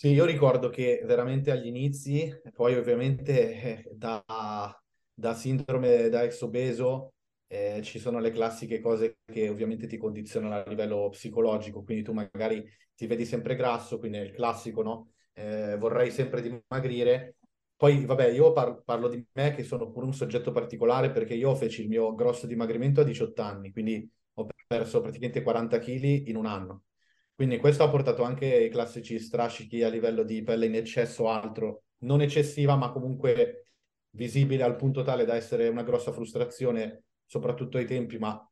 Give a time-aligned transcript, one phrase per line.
[0.00, 3.52] Sì, io ricordo che veramente agli inizi, poi ovviamente
[3.84, 4.24] eh, da,
[5.12, 7.12] da sindrome da ex obeso
[7.46, 12.12] eh, ci sono le classiche cose che ovviamente ti condizionano a livello psicologico, quindi tu
[12.14, 15.10] magari ti vedi sempre grasso, quindi è il classico, no?
[15.34, 17.36] Eh, vorrei sempre dimagrire.
[17.76, 21.54] Poi, vabbè, io par- parlo di me che sono pure un soggetto particolare perché io
[21.54, 26.36] feci il mio grosso dimagrimento a 18 anni, quindi ho perso praticamente 40 kg in
[26.36, 26.82] un anno.
[27.40, 31.84] Quindi questo ha portato anche i classici strascichi a livello di pelle in eccesso altro,
[32.00, 33.68] non eccessiva, ma comunque
[34.10, 38.46] visibile al punto tale da essere una grossa frustrazione, soprattutto ai tempi, ma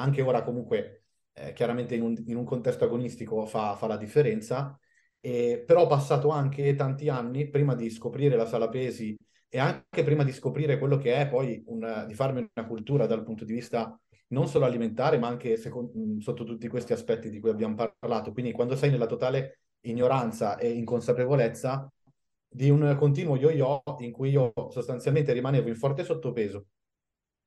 [0.00, 4.76] anche ora comunque eh, chiaramente in un, in un, contesto agonistico fa, fa la differenza.
[5.20, 9.16] E, però ho passato anche tanti anni prima di scoprire la sala pesi
[9.48, 13.22] e anche prima di scoprire quello che è poi un, di farmi una cultura dal
[13.22, 13.96] punto di vista
[14.28, 18.32] non solo alimentare, ma anche secondo, sotto tutti questi aspetti di cui abbiamo parlato.
[18.32, 21.90] Quindi quando sei nella totale ignoranza e inconsapevolezza
[22.50, 26.66] di un continuo yo-yo in cui io sostanzialmente rimanevo in forte sottopeso,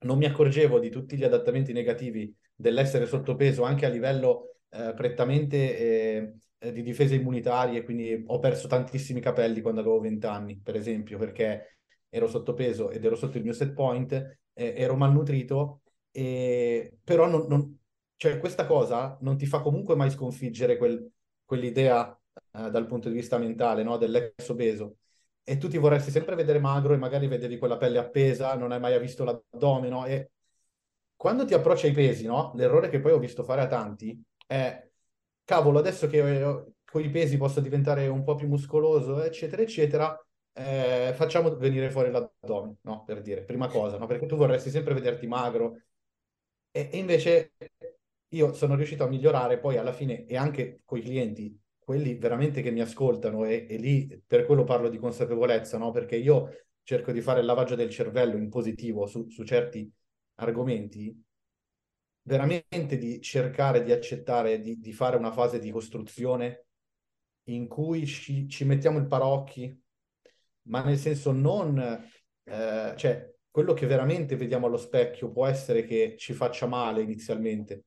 [0.03, 5.77] non mi accorgevo di tutti gli adattamenti negativi dell'essere sottopeso anche a livello eh, prettamente
[5.77, 6.33] eh
[6.69, 11.77] di difese immunitarie, quindi ho perso tantissimi capelli quando avevo 20 anni, per esempio, perché
[12.07, 15.80] ero sottopeso ed ero sotto il mio set point, eh, ero malnutrito
[16.11, 17.79] e, però non, non,
[18.15, 21.09] cioè questa cosa non ti fa comunque mai sconfiggere quel,
[21.45, 22.15] quell'idea
[22.53, 23.97] eh, dal punto di vista mentale no?
[23.97, 24.97] dell'ex obeso.
[25.43, 28.79] E tu ti vorresti sempre vedere magro e magari vedevi quella pelle appesa, non hai
[28.79, 30.05] mai visto l'addome, no?
[30.05, 30.31] E
[31.15, 32.51] quando ti approcci ai pesi, no?
[32.55, 34.87] L'errore che poi ho visto fare a tanti è,
[35.43, 40.25] cavolo, adesso che eh, con i pesi posso diventare un po' più muscoloso, eccetera, eccetera,
[40.53, 43.03] eh, facciamo venire fuori l'addome, no?
[43.03, 44.05] Per dire, prima cosa, no?
[44.05, 45.81] Perché tu vorresti sempre vederti magro,
[46.71, 47.53] e, invece
[48.29, 52.61] io sono riuscito a migliorare poi alla fine e anche con i clienti, quelli veramente
[52.61, 55.91] che mi ascoltano e, e lì per quello parlo di consapevolezza, no?
[55.91, 56.49] Perché io
[56.83, 59.91] cerco di fare il lavaggio del cervello in positivo su, su certi
[60.35, 61.13] argomenti,
[62.23, 66.65] veramente di cercare di accettare di, di fare una fase di costruzione
[67.45, 69.77] in cui ci, ci mettiamo il parocchi,
[70.63, 76.15] ma nel senso non, eh, cioè quello che veramente vediamo allo specchio può essere che
[76.17, 77.83] ci faccia male inizialmente,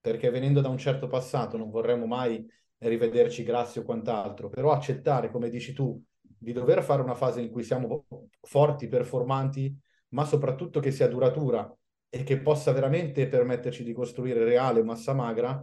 [0.00, 2.46] perché venendo da un certo passato non vorremmo mai
[2.78, 7.50] rivederci grassi o quant'altro, però accettare, come dici tu, di dover fare una fase in
[7.50, 8.06] cui siamo
[8.40, 9.76] forti, performanti,
[10.10, 11.70] ma soprattutto che sia duratura
[12.08, 15.62] e che possa veramente permetterci di costruire reale massa magra,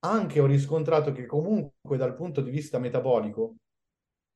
[0.00, 3.56] anche ho riscontrato che comunque dal punto di vista metabolico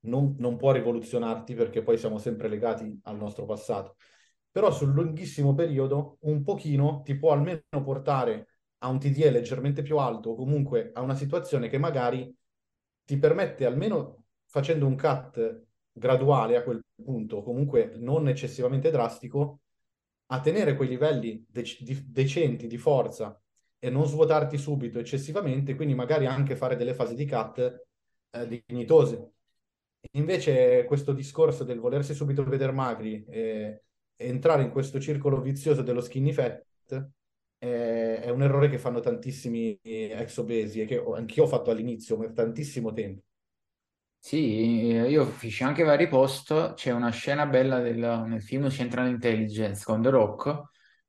[0.03, 3.97] non, non può rivoluzionarti perché poi siamo sempre legati al nostro passato.
[4.51, 8.49] Però sul lunghissimo periodo un pochino ti può almeno portare
[8.79, 12.35] a un TDE leggermente più alto o comunque a una situazione che magari
[13.05, 19.61] ti permette almeno facendo un cut graduale a quel punto, comunque non eccessivamente drastico,
[20.27, 23.39] a tenere quei livelli de- di- decenti di forza
[23.79, 27.87] e non svuotarti subito eccessivamente, quindi magari anche fare delle fasi di cut
[28.31, 29.33] eh, dignitose.
[30.13, 33.85] Invece questo discorso del volersi subito vedere magri e,
[34.17, 36.65] entrare in questo circolo vizioso dello skinny fat
[37.59, 42.19] è, è, un errore che fanno tantissimi ex obesi e che anch'io ho fatto all'inizio
[42.19, 43.23] per tantissimo tempo.
[44.19, 49.83] Sì, io feci anche vari post, c'è una scena bella del, nel film Central Intelligence
[49.85, 50.63] con The Rock,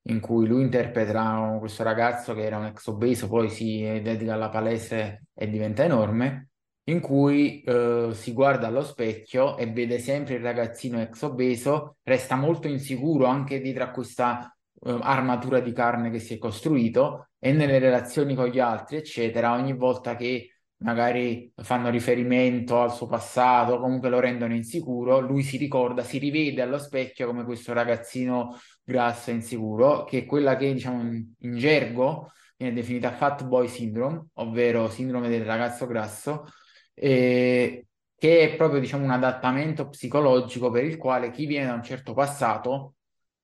[0.03, 4.49] in cui lui interpreta questo ragazzo che era un ex obeso, poi si dedica alla
[4.49, 6.53] palestra e diventa enorme,
[6.85, 12.35] in cui eh, si guarda allo specchio e vede sempre il ragazzino ex obeso, resta
[12.35, 17.53] molto insicuro anche dietro a questa eh, armatura di carne che si è costruito e
[17.53, 20.49] nelle relazioni con gli altri, eccetera, ogni volta che
[20.83, 26.61] magari fanno riferimento al suo passato, comunque lo rendono insicuro, lui si ricorda, si rivede
[26.61, 31.57] allo specchio come questo ragazzino grasso e insicuro, che è quella che diciamo in, in
[31.57, 36.45] gergo viene definita fat boy syndrome, ovvero sindrome del ragazzo grasso,
[36.93, 37.87] eh,
[38.17, 42.13] che è proprio diciamo, un adattamento psicologico per il quale chi viene da un certo
[42.13, 42.95] passato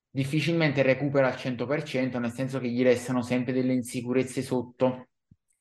[0.10, 5.10] difficilmente recupera al 100%, nel senso che gli restano sempre delle insicurezze sotto.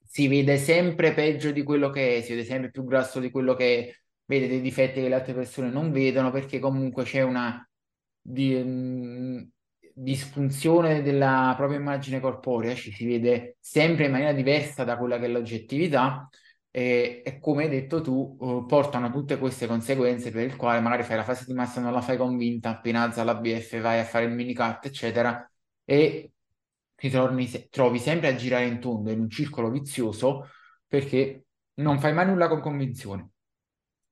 [0.04, 3.54] Si vede sempre peggio di quello che è, si vede sempre più grasso di quello
[3.54, 3.94] che è,
[4.24, 7.66] vede dei difetti che le altre persone non vedono perché comunque c'è una
[8.20, 9.50] di, mh,
[9.92, 15.26] disfunzione della propria immagine corporea, ci si vede sempre in maniera diversa da quella che
[15.26, 16.28] è l'oggettività
[16.78, 21.02] e, e, come hai detto tu, uh, portano tutte queste conseguenze per il quale magari
[21.02, 24.04] fai la fase di massa non la fai convinta, appena alza la BF vai a
[24.04, 25.50] fare il mini cut, eccetera,
[25.84, 26.32] e
[26.94, 30.50] ti torni, trovi sempre a girare in tondo in un circolo vizioso
[30.86, 33.30] perché non fai mai nulla con convinzione.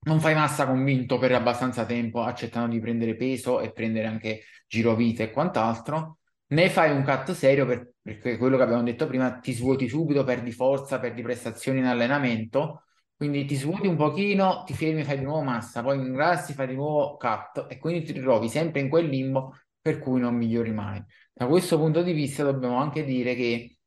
[0.07, 5.23] non fai massa convinto per abbastanza tempo, accettando di prendere peso e prendere anche girovite
[5.23, 9.53] e quant'altro, né fai un cut serio per, perché quello che abbiamo detto prima, ti
[9.53, 12.83] svuoti subito, perdi forza, perdi prestazioni in allenamento,
[13.15, 16.75] quindi ti svuoti un pochino, ti fermi, fai di nuovo massa, poi ingrassi, fai di
[16.75, 21.03] nuovo cut e quindi ti ritrovi sempre in quel limbo per cui non migliori mai.
[21.33, 23.77] Da questo punto di vista dobbiamo anche dire che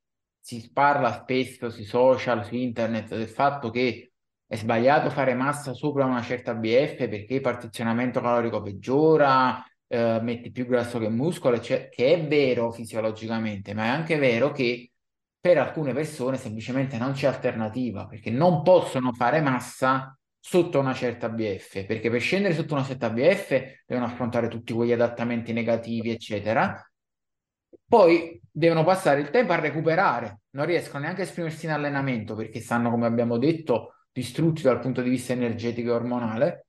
[0.41, 4.13] si parla spesso sui social, su internet del fatto che
[4.47, 9.63] è sbagliato fare massa sopra una certa BF perché il partizionamento calorico peggiora,
[9.93, 14.53] eh, metti più grasso che muscolo, cioè, che è vero fisiologicamente, ma è anche vero
[14.53, 14.93] che
[15.41, 21.29] per alcune persone semplicemente non c'è alternativa perché non possono fare massa sotto una certa
[21.29, 26.81] BF, perché per scendere sotto una certa BF devono affrontare tutti quegli adattamenti negativi, eccetera.
[27.87, 32.61] Poi devono passare il tempo a recuperare, non riescono neanche a esprimersi in allenamento perché
[32.61, 36.67] stanno, come abbiamo detto, distrutti dal punto di vista energetico e ormonale.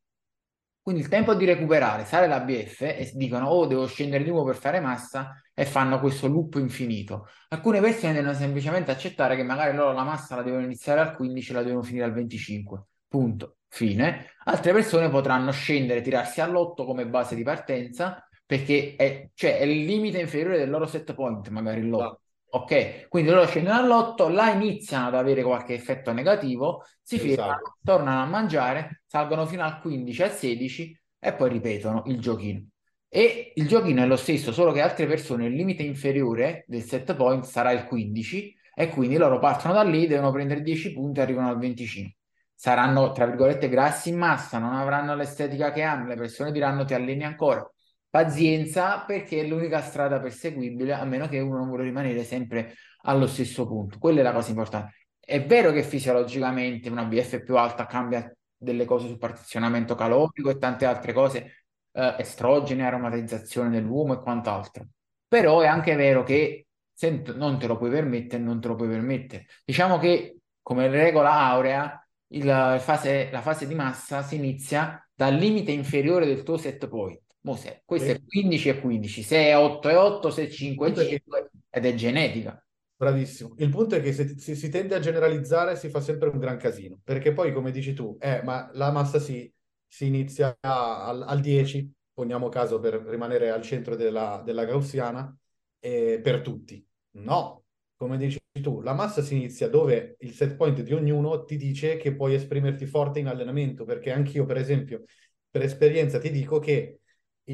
[0.81, 4.45] Quindi il tempo di recuperare sale la BF e dicono oh devo scendere di nuovo
[4.45, 7.27] per fare massa e fanno questo loop infinito.
[7.49, 11.51] Alcune persone devono semplicemente accettare che magari loro la massa la devono iniziare al 15
[11.51, 12.83] e la devono finire al 25.
[13.07, 13.57] Punto.
[13.67, 14.31] Fine.
[14.45, 19.85] Altre persone potranno scendere, tirarsi all'8 come base di partenza perché è, cioè, è il
[19.85, 22.20] limite inferiore del loro set point, magari l'8.
[22.53, 27.29] Ok, quindi loro scendono all'otto, là iniziano ad avere qualche effetto negativo, si esatto.
[27.29, 32.65] fermano, tornano a mangiare, salgono fino al 15, al 16 e poi ripetono il giochino.
[33.07, 37.15] E il giochino è lo stesso, solo che altre persone il limite inferiore del set
[37.15, 41.23] point sarà il 15 e quindi loro partono da lì, devono prendere 10 punti e
[41.23, 42.17] arrivano al 25.
[42.53, 46.93] Saranno, tra virgolette, grassi in massa, non avranno l'estetica che hanno, le persone diranno ti
[46.93, 47.65] alleni ancora
[48.11, 53.25] pazienza perché è l'unica strada perseguibile a meno che uno non vuole rimanere sempre allo
[53.25, 53.97] stesso punto.
[53.97, 55.07] Quella è la cosa importante.
[55.17, 60.57] È vero che fisiologicamente una BF più alta cambia delle cose sul partizionamento calorico e
[60.57, 61.63] tante altre cose,
[61.93, 64.87] eh, estrogeni, aromatizzazione dell'uomo e quant'altro.
[65.27, 68.89] Però è anche vero che se non te lo puoi permettere, non te lo puoi
[68.89, 69.47] permettere.
[69.63, 75.71] Diciamo che come regola aurea, il, fase, la fase di massa si inizia dal limite
[75.71, 79.95] inferiore del tuo set point Mosè, questo è 15 e 15, se è 8 e
[79.95, 82.63] 8, se è 5 e 5 ed è genetica.
[82.95, 83.55] Bravissimo.
[83.57, 86.57] Il punto è che se, se, si tende a generalizzare si fa sempre un gran
[86.57, 89.51] casino, perché poi come dici tu, eh, ma la massa si,
[89.87, 95.35] si inizia al, al, 10, poniamo caso per rimanere al centro della, della gaussiana,
[95.79, 96.85] eh, per tutti.
[97.13, 97.63] No,
[97.95, 101.97] come dici tu, la massa si inizia dove il set point di ognuno ti dice
[101.97, 105.05] che puoi esprimerti forte in allenamento, perché anch'io per esempio,
[105.49, 107.00] per esperienza ti dico che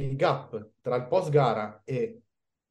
[0.03, 2.21] il gap tra il post gara e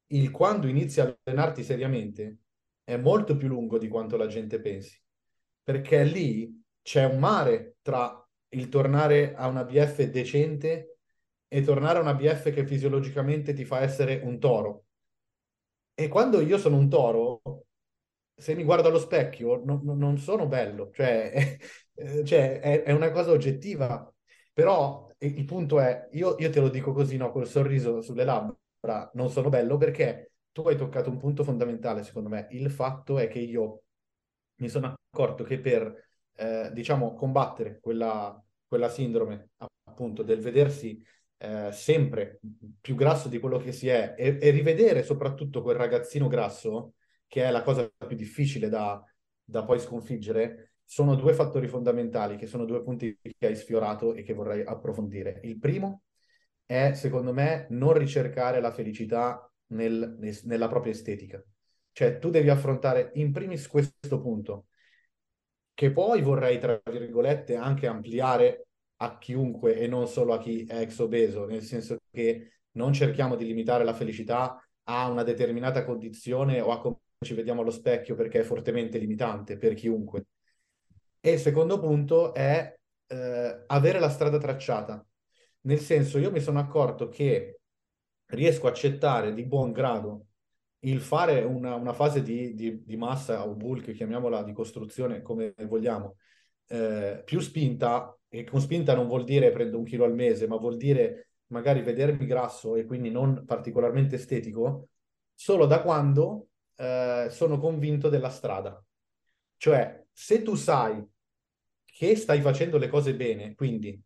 [0.07, 2.37] il quando inizi a allenarti seriamente
[2.83, 4.99] è molto più lungo di quanto la gente pensi,
[5.61, 10.99] perché lì c'è un mare tra il tornare a una BF decente
[11.49, 14.85] e tornare a una BF che fisiologicamente ti fa essere un toro.
[15.93, 17.41] E quando io sono un toro,
[18.35, 21.57] se mi guardo allo specchio, no, non sono bello, cioè,
[22.23, 24.13] cioè è, è, una cosa oggettiva.
[24.53, 29.09] Però il punto è, io, io, te lo dico così, no, col sorriso sulle labbra,
[29.13, 32.47] non sono bello perché tu hai toccato un punto fondamentale, secondo me.
[32.51, 33.83] Il fatto è che io
[34.55, 39.49] mi sono accorto che per, eh, diciamo, combattere quella, quella sindrome,
[39.83, 41.03] appunto, del vedersi
[41.37, 42.39] eh, sempre
[42.81, 46.93] più grasso di quello che si è e, e, rivedere soprattutto quel ragazzino grasso,
[47.27, 49.03] che è la cosa più difficile da,
[49.43, 54.23] da poi sconfiggere, sono due fattori fondamentali, che sono due punti che hai sfiorato e
[54.23, 55.41] che vorrei approfondire.
[55.43, 56.03] Il primo
[56.65, 61.43] è, secondo me, non ricercare la felicità nel, nel, nella propria estetica.
[61.91, 64.67] Cioè, tu devi affrontare in primis questo punto,
[65.73, 68.67] che poi vorrei, tra virgolette, anche ampliare
[69.01, 73.35] a chiunque e non solo a chi è ex obeso, nel senso che non cerchiamo
[73.35, 78.15] di limitare la felicità a una determinata condizione o a come ci vediamo allo specchio
[78.15, 80.27] perché è fortemente limitante per chiunque
[81.27, 82.73] e il secondo punto è
[83.07, 85.05] eh, avere la strada tracciata.
[85.61, 87.59] Nel senso, io mi sono accorto che
[88.27, 90.27] riesco a accettare di buon grado
[90.81, 95.53] il fare una, una fase di, di, di, massa o bulk, chiamiamola di costruzione come
[95.67, 96.15] vogliamo,
[96.67, 100.55] eh, più spinta, e con spinta non vuol dire prendo un chilo al mese, ma
[100.55, 104.89] vuol dire magari vedermi grasso e quindi non particolarmente estetico,
[105.33, 108.81] solo da quando eh, sono convinto della strada.
[109.57, 111.05] Cioè, se tu sai
[111.97, 113.99] che stai facendo le cose bene, quindi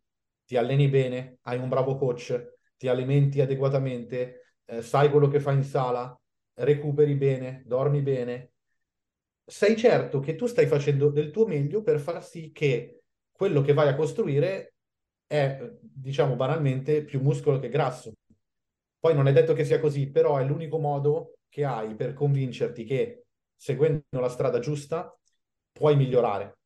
[0.46, 5.56] ti alleni bene, hai un bravo coach, ti alimenti adeguatamente, eh, sai quello che fai
[5.56, 6.18] in sala,
[6.54, 8.52] recuperi bene, dormi bene,
[9.44, 13.74] sei certo che tu stai facendo del tuo meglio per far sì che quello che
[13.74, 14.74] vai a costruire
[15.26, 18.12] è, diciamo banalmente, più muscolo che grasso.
[18.98, 22.84] Poi non è detto che sia così, però è l'unico modo che hai per convincerti
[22.84, 25.14] che seguendo la strada giusta
[25.72, 26.56] puoi migliorare.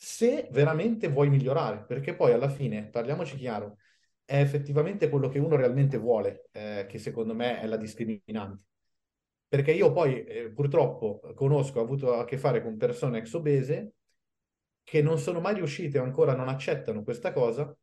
[0.00, 3.78] Se veramente vuoi migliorare, perché poi alla fine, parliamoci chiaro,
[4.24, 8.64] è effettivamente quello che uno realmente vuole, eh, che secondo me è la discriminante.
[9.48, 13.94] Perché io poi eh, purtroppo conosco, ho avuto a che fare con persone ex obese
[14.84, 17.74] che non sono mai riuscite ancora non accettano questa cosa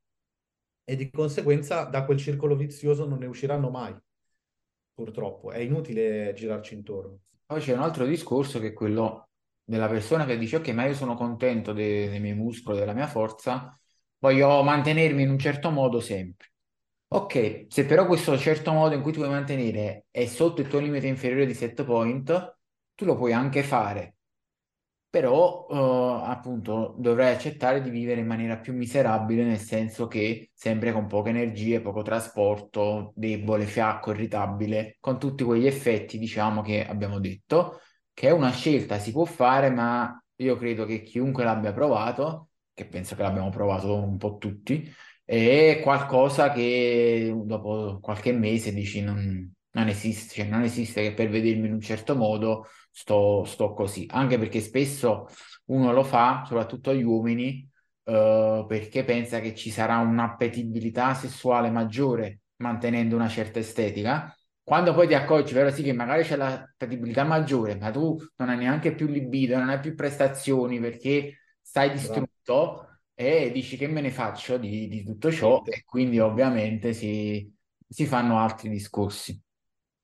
[0.83, 3.95] e di conseguenza da quel circolo vizioso non ne usciranno mai.
[4.93, 7.19] Purtroppo è inutile girarci intorno.
[7.45, 9.29] Poi c'è un altro discorso che è quello
[9.65, 13.07] della persona che dice ok, ma io sono contento dei, dei miei muscoli, della mia
[13.07, 13.77] forza,
[14.19, 16.47] voglio mantenermi in un certo modo sempre.
[17.07, 20.79] Ok, se però questo certo modo in cui tu vuoi mantenere è sotto il tuo
[20.79, 22.57] limite inferiore di set point,
[22.93, 24.15] tu lo puoi anche fare,
[25.09, 30.91] però uh, appunto dovrai accettare di vivere in maniera più miserabile, nel senso che sempre
[30.91, 37.19] con poche energie, poco trasporto, debole, fiacco, irritabile, con tutti quegli effetti, diciamo, che abbiamo
[37.19, 37.79] detto,
[38.15, 42.87] che è una scelta, si può fare, ma io credo che chiunque l'abbia provato, che
[42.87, 44.89] penso che l'abbiamo provato un po' tutti,
[45.23, 51.29] è qualcosa che dopo qualche mese dici non, non esiste, cioè non esiste che per
[51.29, 55.27] vedermi in un certo modo sto, sto così, anche perché spesso
[55.65, 57.69] uno lo fa, soprattutto agli uomini,
[58.03, 64.33] uh, perché pensa che ci sarà un'appetibilità sessuale maggiore mantenendo una certa estetica.
[64.65, 68.57] Quando poi ti accorgi, però sì, che magari c'è l'appetibilità maggiore, ma tu non hai
[68.57, 74.09] neanche più libido, non hai più prestazioni perché stai distrutto e dici che me ne
[74.09, 75.61] faccio di, di tutto ciò?
[75.65, 77.47] E quindi ovviamente si,
[77.87, 79.39] si fanno altri discorsi.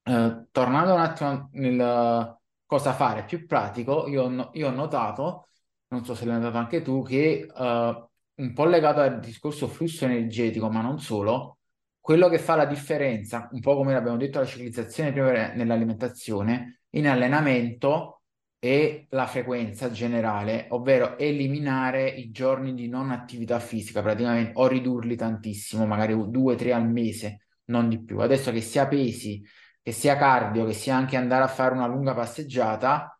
[0.03, 2.37] Uh, tornando un attimo nel,
[2.67, 5.47] cosa fare più pratico, io, ho, io ho notato,
[5.87, 10.05] non so se l'hai notato anche tu, che uh, un po' legato al discorso flusso
[10.05, 11.57] energetico, ma non solo,
[12.01, 17.07] quello che fa la differenza, un po' come abbiamo detto la ciclizzazione prima nell'alimentazione, in
[17.07, 18.23] allenamento
[18.59, 25.15] e la frequenza generale, ovvero eliminare i giorni di non attività fisica praticamente o ridurli
[25.15, 28.19] tantissimo, magari due o tre al mese, non di più.
[28.19, 29.41] Adesso che sia pesi
[29.81, 33.19] che sia cardio, che sia anche andare a fare una lunga passeggiata,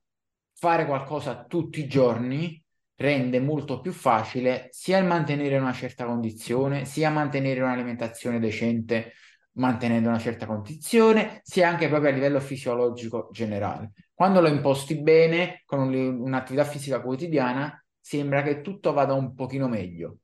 [0.53, 2.63] fare qualcosa tutti i giorni
[3.01, 9.13] rende molto più facile sia il mantenere una certa condizione, sia mantenere un'alimentazione decente
[9.53, 13.91] mantenendo una certa condizione, sia anche proprio a livello fisiologico generale.
[14.13, 20.20] Quando lo imposti bene, con un'attività fisica quotidiana, sembra che tutto vada un pochino meglio.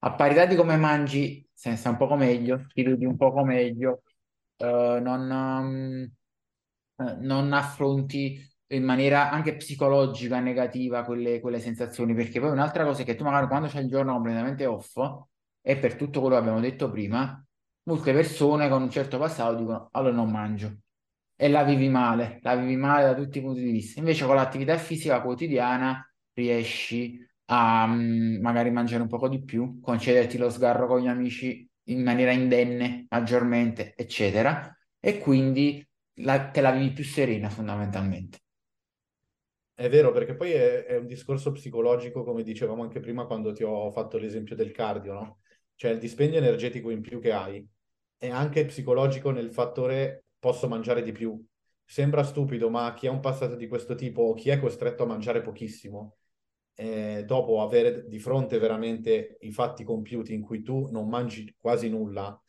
[0.00, 4.02] A parità di come mangi, se sta un poco meglio, ti vedi un poco meglio,
[4.56, 6.10] uh, non, um,
[7.20, 13.04] non affronti in maniera anche psicologica negativa quelle, quelle, sensazioni, perché poi un'altra cosa è
[13.04, 14.98] che tu magari quando c'è il giorno completamente off,
[15.60, 17.44] e per tutto quello che abbiamo detto prima,
[17.84, 20.76] molte persone con un certo passato dicono allora non mangio
[21.36, 23.98] e la vivi male, la vivi male da tutti i punti di vista.
[23.98, 30.38] Invece con l'attività fisica quotidiana riesci a um, magari mangiare un poco di più, concederti
[30.38, 35.84] lo sgarro con gli amici in maniera indenne maggiormente, eccetera, e quindi
[36.20, 38.41] la, te la vivi più serena fondamentalmente.
[39.74, 43.62] È vero, perché poi è, è, un discorso psicologico, come dicevamo anche prima quando ti
[43.62, 45.40] ho fatto l'esempio del cardio, no?
[45.74, 47.66] Cioè il dispendio energetico in più che hai
[48.16, 51.42] è anche psicologico nel fattore posso mangiare di più.
[51.84, 55.06] Sembra stupido, ma chi ha un passato di questo tipo o chi è costretto a
[55.06, 56.16] mangiare pochissimo
[56.74, 61.88] eh, dopo avere di fronte veramente i fatti compiuti in cui tu non mangi quasi
[61.88, 62.40] nulla,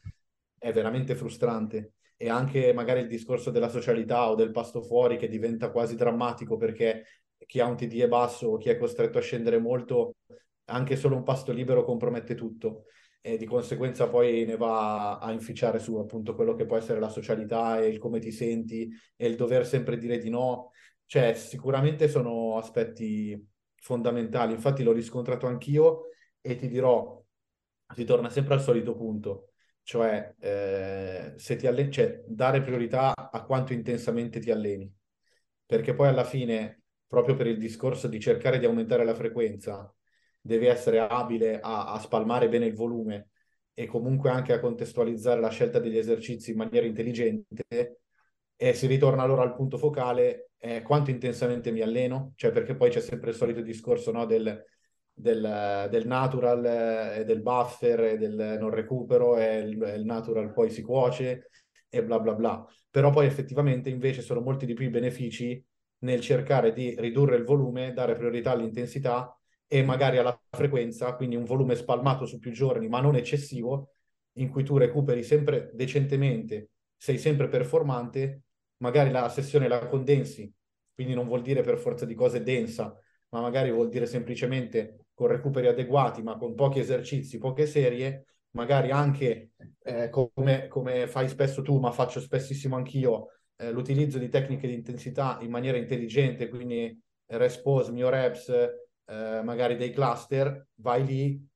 [0.58, 1.93] è veramente frustrante.
[2.24, 6.56] E anche magari il discorso della socialità o del pasto fuori che diventa quasi drammatico
[6.56, 7.03] perché
[7.46, 10.15] chi ha un TDE basso o chi è costretto a scendere molto,
[10.70, 12.86] anche solo un pasto libero compromette tutto.
[13.20, 17.10] E di conseguenza poi ne va a inficiare su appunto quello che può essere la
[17.10, 20.72] socialità e il come ti senti e il dover sempre dire di no.
[21.06, 23.38] Cioè, sicuramente sono aspetti
[23.75, 26.03] fondamentali, infatti l'ho riscontrato anch'io
[26.39, 27.22] e ti dirò,
[27.94, 29.52] si torna sempre al solito punto,
[29.84, 34.92] cioè, eh, se ti alleni, cioè dare priorità a quanto intensamente ti alleni,
[35.66, 39.94] perché poi alla fine, proprio per il discorso di cercare di aumentare la frequenza,
[40.42, 43.30] devi essere abile a, a spalmare bene il volume
[43.74, 48.02] e comunque anche a contestualizzare la scelta degli esercizi in maniera intelligente
[48.56, 52.90] e si ritorna allora al punto focale eh, quanto intensamente mi alleno, cioè perché poi
[52.90, 54.63] c'è sempre il solito discorso no, del,
[55.13, 56.65] del, del, natural
[57.20, 61.50] e del buffer e del non recupero e il, il, natural poi si cuoce
[61.88, 62.65] e bla bla bla.
[62.89, 65.63] Però poi effettivamente invece sono molti di più i benefici
[66.00, 71.46] nel cercare di ridurre il volume, dare priorità all'intensità e magari alla frequenza, quindi un
[71.46, 73.93] volume spalmato su più giorni, ma non eccessivo,
[74.34, 78.43] in cui tu recuperi sempre decentemente, sei sempre performante,
[78.77, 80.51] magari la sessione la condensi,
[80.93, 82.96] quindi non vuol dire per forza di cose densa,
[83.29, 88.92] ma magari vuol dire semplicemente con recuperi adeguati, ma con pochi esercizi, poche serie, magari
[88.92, 89.51] anche
[89.82, 94.74] eh, come, come, fai spesso tu, ma faccio spessissimo anch'io, eh, l'utilizzo di tecniche di
[94.74, 101.48] intensità in maniera intelligente, quindi respose, mio reps, eh, magari dei cluster, vai lì,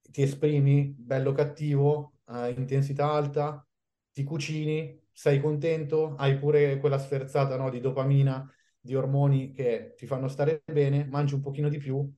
[0.00, 2.12] ti esprimi, bello cattivo,
[2.54, 3.66] intensità alta,
[4.12, 8.48] ti cucini, sei contento, hai pure quella sferzata no, di dopamina,
[8.78, 12.08] di ormoni che ti fanno stare bene, mangi un pochino di più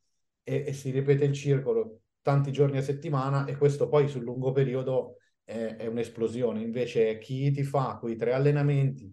[0.48, 4.52] e, e si ripete il circolo tanti giorni a settimana e questo poi sul lungo
[4.52, 6.62] periodo è, è un'esplosione.
[6.62, 9.12] Invece chi ti fa quei tre allenamenti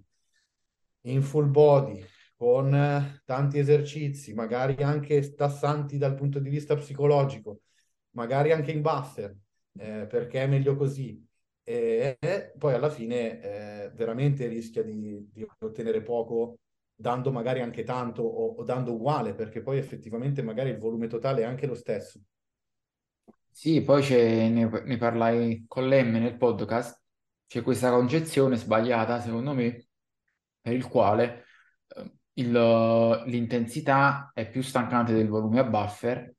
[1.06, 2.04] in full body,
[2.36, 7.62] con eh, tanti esercizi, magari anche tassanti dal punto di vista psicologico,
[8.12, 9.36] magari anche in buffer,
[9.78, 11.26] eh, perché è meglio così.
[11.66, 13.42] E, e poi alla fine
[13.86, 16.60] eh, veramente rischia di, di, ottenere poco
[16.96, 21.42] dando magari anche tanto o, o, dando uguale, perché poi effettivamente magari il volume totale
[21.42, 22.20] è anche lo stesso.
[23.52, 27.02] Sì, poi ne, ne parlai con l'Emme nel podcast,
[27.48, 29.88] c'è questa concezione sbagliata, secondo me,
[30.60, 31.46] per il quale
[31.88, 36.34] eh, il- l'intensità è più stancante del volume a buffer,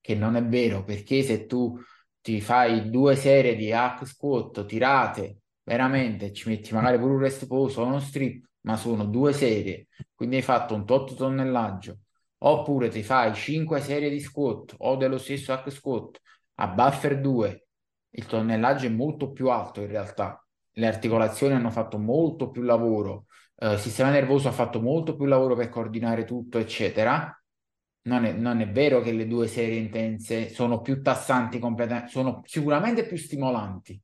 [0.00, 1.78] che non è vero, perché se tu
[2.20, 7.46] ti fai due serie di hack squat tirate, veramente ci metti magari pure un rest
[7.46, 11.98] pause o uno strip, ma sono due serie, quindi hai fatto un tot tonnellaggio,
[12.38, 16.20] oppure ti fai 5 serie di squat o dello stesso hack squat
[16.56, 17.66] a buffer 2,
[18.10, 23.26] il tonnellaggio è molto più alto in realtà, le articolazioni hanno fatto molto più lavoro,
[23.56, 27.36] eh, il sistema nervoso ha fatto molto più lavoro per coordinare tutto, eccetera.
[28.04, 31.60] Non è, non è vero che le due serie intense sono più tassanti,
[32.08, 34.00] sono sicuramente più stimolanti,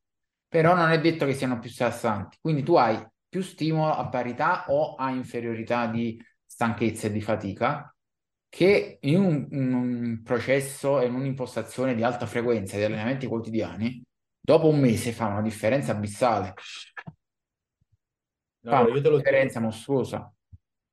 [0.46, 2.38] però non è detto che siano più tassanti.
[2.40, 7.94] Quindi tu hai più stimolo a parità o a inferiorità di stanchezza e di fatica,
[8.48, 14.02] che in un, in un processo e in un'impostazione di alta frequenza di allenamenti quotidiani,
[14.40, 16.54] dopo un mese fa una differenza abissale.
[18.60, 20.32] No, te lo differenza mostruosa.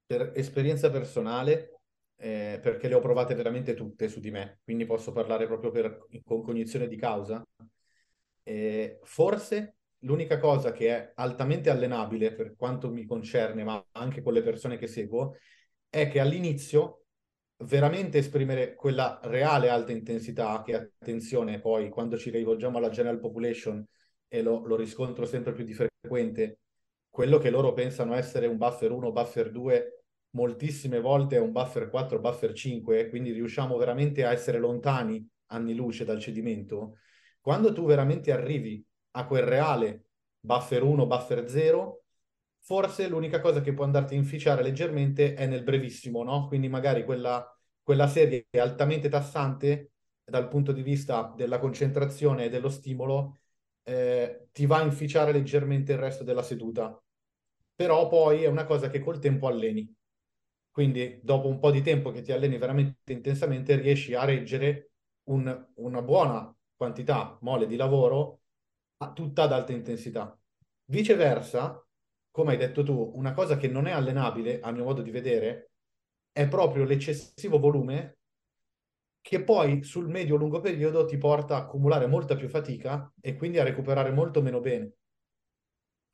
[0.05, 1.79] Per esperienza personale,
[2.17, 6.05] eh, perché le ho provate veramente tutte su di me, quindi posso parlare proprio per,
[6.23, 7.43] con cognizione di causa.
[8.43, 9.74] Eh, forse
[10.05, 14.77] l'unica cosa che è altamente allenabile per quanto mi concerne, ma anche con le persone
[14.77, 15.35] che seguo,
[15.89, 17.05] è che all'inizio
[17.57, 23.85] veramente esprimere quella reale alta intensità, che attenzione poi quando ci rivolgiamo alla general population,
[24.27, 26.59] e lo, lo riscontro sempre più di frequente,
[27.09, 31.89] quello che loro pensano essere un buffer 1, buffer 2, moltissime volte è un buffer
[31.89, 36.97] 4, buffer 5, quindi riusciamo veramente a essere lontani anni luce dal cedimento.
[37.39, 38.83] Quando tu veramente arrivi
[39.15, 40.05] a quel reale
[40.39, 42.03] buffer 1, buffer 0,
[42.59, 46.47] forse l'unica cosa che può andarti a inficiare leggermente è nel brevissimo, no?
[46.47, 47.45] Quindi magari quella,
[47.81, 49.91] quella serie altamente tassante
[50.23, 53.39] dal punto di vista della concentrazione e dello stimolo
[53.83, 56.99] eh, ti va a inficiare leggermente il resto della seduta
[57.75, 59.93] però poi è una cosa che col tempo alleni.
[60.71, 64.91] Quindi dopo un po' di tempo che ti alleni veramente intensamente riesci a reggere
[65.25, 68.41] un, una buona quantità mole di lavoro
[69.13, 70.37] tutta ad alta intensità.
[70.85, 71.83] Viceversa,
[72.31, 75.71] come hai detto tu, una cosa che non è allenabile, a mio modo di vedere,
[76.31, 78.17] è proprio l'eccessivo volume
[79.21, 83.63] che poi sul medio-lungo periodo ti porta a accumulare molta più fatica e quindi a
[83.63, 84.93] recuperare molto meno bene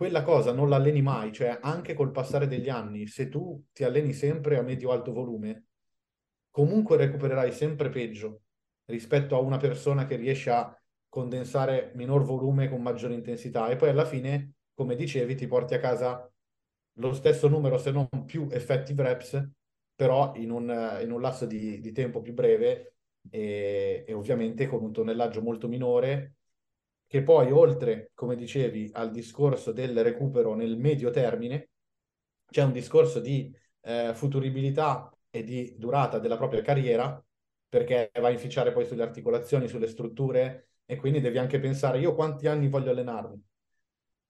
[0.01, 4.13] quella cosa non l'alleni mai, cioè anche col passare degli anni, se tu ti alleni
[4.13, 5.65] sempre a medio-alto volume,
[6.49, 8.41] comunque recupererai sempre peggio
[8.85, 10.75] rispetto a una persona che riesce a
[11.11, 15.79] condensare minor volume con maggiore intensità e poi alla fine, come dicevi, ti porti a
[15.79, 16.31] casa
[16.95, 19.49] lo stesso numero, se non più effective reps,
[19.93, 22.95] però in un, in un lasso di, di, tempo più breve
[23.29, 26.35] e, e ovviamente con un tonnellaggio molto minore
[27.07, 31.71] che poi oltre, come dicevi, al discorso del recupero nel medio termine,
[32.49, 37.21] c'è un discorso di eh, futuribilità e di durata della propria carriera,
[37.67, 42.13] perché va a inficiare poi sulle articolazioni, sulle strutture, e quindi devi anche pensare, io
[42.13, 43.41] quanti anni voglio allenarmi?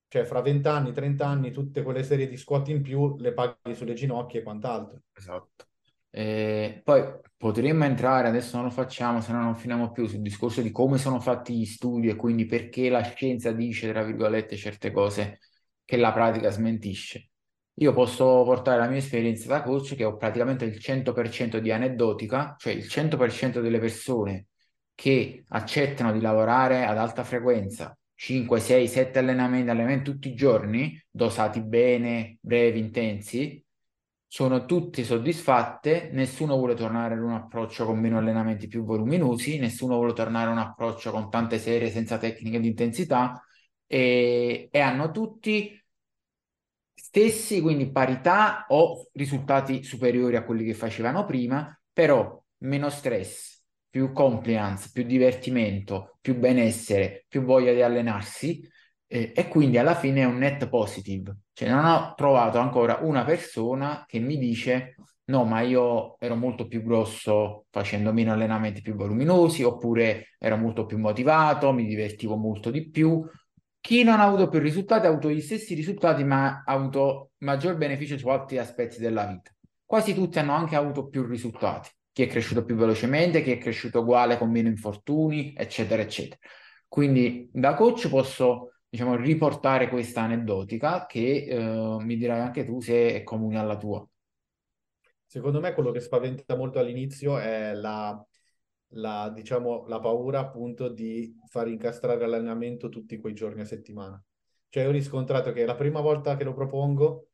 [0.08, 3.74] Cioè, fra 20 anni, 30 anni, tutte quelle serie di squat in più le paghi
[3.74, 5.02] sulle ginocchia e quant'altro.
[5.12, 5.66] Esatto.
[6.12, 7.04] E poi
[7.36, 11.00] potremmo entrare, adesso non lo facciamo, se no non finiamo più, sul discorso di come
[11.00, 15.40] sono fatti gli studi e quindi perché la scienza dice, tra virgolette, certe cose
[15.84, 17.32] che la pratica smentisce.
[17.80, 22.54] Io posso portare la mia esperienza da coach che ho praticamente il 100% di aneddotica,
[22.60, 24.46] cioè il 100% delle persone
[24.96, 31.02] che accettano di lavorare ad alta frequenza, 5, 6, 7 allenamenti, allenamenti tutti i giorni,
[31.10, 33.64] dosati bene, brevi, intensi,
[34.28, 39.96] sono tutte soddisfatte, nessuno vuole tornare ad un approccio con meno allenamenti più voluminosi, nessuno
[39.96, 43.44] vuole tornare a un approccio con tante serie senza tecniche di intensità
[43.86, 45.78] e, e hanno tutti
[46.94, 53.61] stessi, quindi parità o risultati superiori a quelli che facevano prima, però meno stress,
[53.92, 58.68] più compliance, più divertimento, più benessere, più voglia di allenarsi
[59.06, 61.38] eh, e quindi alla fine è un net positive.
[61.54, 66.68] Cioè non ho trovato ancora una persona che mi dice no, ma io ero molto
[66.68, 72.72] più grosso facendo meno allenamenti più voluminosi, oppure ero molto più motivato, mi divertivo molto
[72.72, 73.24] di più,
[73.82, 77.76] chi non ha avuto più risultati ha avuto gli stessi risultati, ma ha avuto maggior
[77.76, 79.52] beneficio su altri aspetti della vita.
[79.86, 81.90] Quasi tutti hanno anche avuto più risultati.
[82.12, 86.40] Chi è cresciuto più velocemente, chi è cresciuto uguale con meno infortuni, eccetera, eccetera.
[86.88, 93.14] Quindi da coach posso, diciamo, riportare questa aneddotica che eh, mi dirai anche tu se
[93.14, 94.06] è comune alla tua.
[95.26, 98.22] Secondo me quello che spaventa molto all'inizio è la
[98.94, 104.22] la, diciamo, la paura appunto di far incastrare l'allenamento tutti quei giorni a settimana.
[104.70, 107.31] Cioè ho riscontrato che la prima volta che lo propongo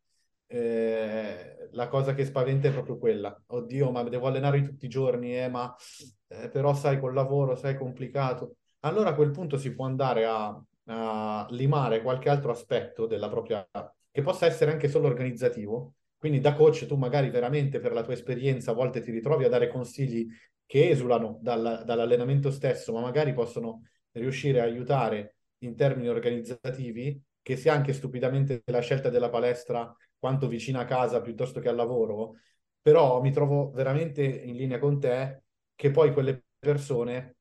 [0.48, 3.40] eh, la cosa che spaventa è proprio quella.
[3.48, 5.74] Oddio, ma devo allenare tutti i giorni, eh, ma
[6.28, 8.56] eh, però sai, col lavoro, sai, è complicato.
[8.82, 13.68] Allora a quel punto si può andare a, a limare qualche altro aspetto della propria,
[14.12, 15.94] che possa essere anche solo organizzativo.
[16.18, 19.50] Quindi da coach tu magari veramente per la tua esperienza a volte ti ritrovi a
[19.50, 20.28] dare consigli
[20.66, 23.84] che esulano dal, dall'allenamento stesso, ma magari possono
[24.14, 30.48] riuscire a aiutare in termini organizzativi, che sia anche stupidamente la scelta della palestra quanto
[30.48, 32.36] vicina a casa piuttosto che al lavoro,
[32.82, 35.44] però mi trovo veramente in linea con te
[35.76, 37.38] che poi quelle persone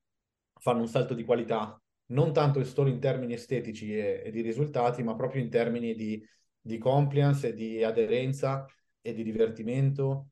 [0.61, 5.03] fanno un salto di qualità, non tanto solo in termini estetici e, e di risultati,
[5.03, 6.23] ma proprio in termini di,
[6.61, 8.67] di compliance di aderenza
[9.01, 10.29] e di divertimento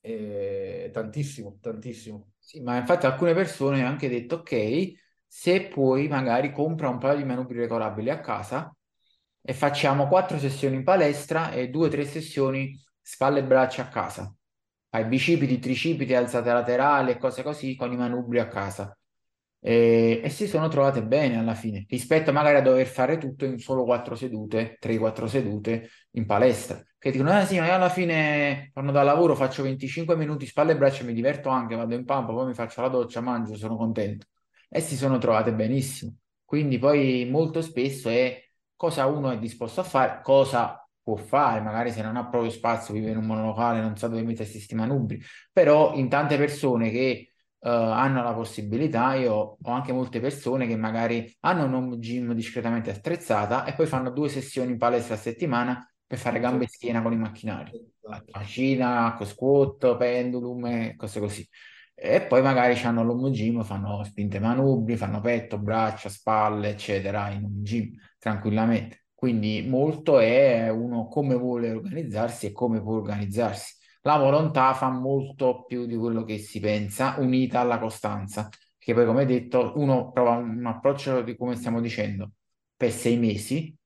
[0.00, 2.32] eh, tantissimo, tantissimo.
[2.38, 4.92] Sì, ma infatti alcune persone hanno anche detto, ok,
[5.26, 8.74] se puoi magari compra un paio di manubri regolabili a casa
[9.46, 13.88] e facciamo quattro sessioni in palestra e due o tre sessioni spalle e braccia a
[13.88, 14.34] casa.
[14.88, 18.96] Fai bicipiti, tricipiti, alzate laterali e cose così con i manubri a casa
[19.66, 23.58] e, e, si sono trovate bene alla fine, rispetto magari a dover fare tutto in
[23.58, 26.82] solo quattro sedute, 3-4 sedute in palestra.
[26.98, 30.72] Che dicono, ah sì, ma io alla fine quando da lavoro faccio 25 minuti spalle
[30.72, 33.76] e braccia, mi diverto anche, vado in pampa, poi mi faccio la doccia, mangio, sono
[33.76, 34.26] contento.
[34.68, 36.14] E si sono trovate benissimo.
[36.44, 38.38] Quindi poi molto spesso è
[38.76, 42.94] cosa uno è disposto a fare, cosa può fare, magari se non ha proprio spazio,
[42.94, 45.20] vive in un monolocale, non sa dove mettersi questi manubri,
[45.52, 49.14] però in tante persone che uh, hanno la possibilità.
[49.14, 53.86] Io ho anche molte persone che magari hanno un home gym discretamente attrezzata e poi
[53.86, 57.70] fanno due sessioni in palestra a settimana per fare gambe e schiena con i macchinari,
[58.02, 58.30] esatto.
[58.32, 61.48] macina, squat, pendulum e cose così.
[61.96, 67.44] E poi magari hanno l'home gym, fanno spinte manubri, fanno petto, braccia, spalle, eccetera, in
[67.44, 67.90] un gym
[68.24, 69.08] tranquillamente.
[69.14, 73.74] Quindi molto è uno come vuole organizzarsi e come può organizzarsi.
[74.02, 79.04] La volontà fa molto più di quello che si pensa, unita alla costanza, che poi,
[79.04, 82.32] come detto, uno prova un approccio di come stiamo dicendo
[82.76, 83.76] per sei mesi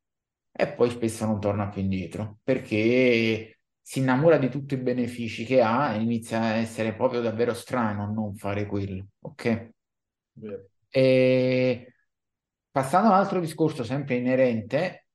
[0.53, 5.61] e poi spesso non torna più indietro perché si innamora di tutti i benefici che
[5.63, 9.71] ha e inizia a essere proprio davvero strano non fare quello, ok?
[10.91, 11.93] E
[12.79, 15.09] passando a un altro discorso sempre inerente,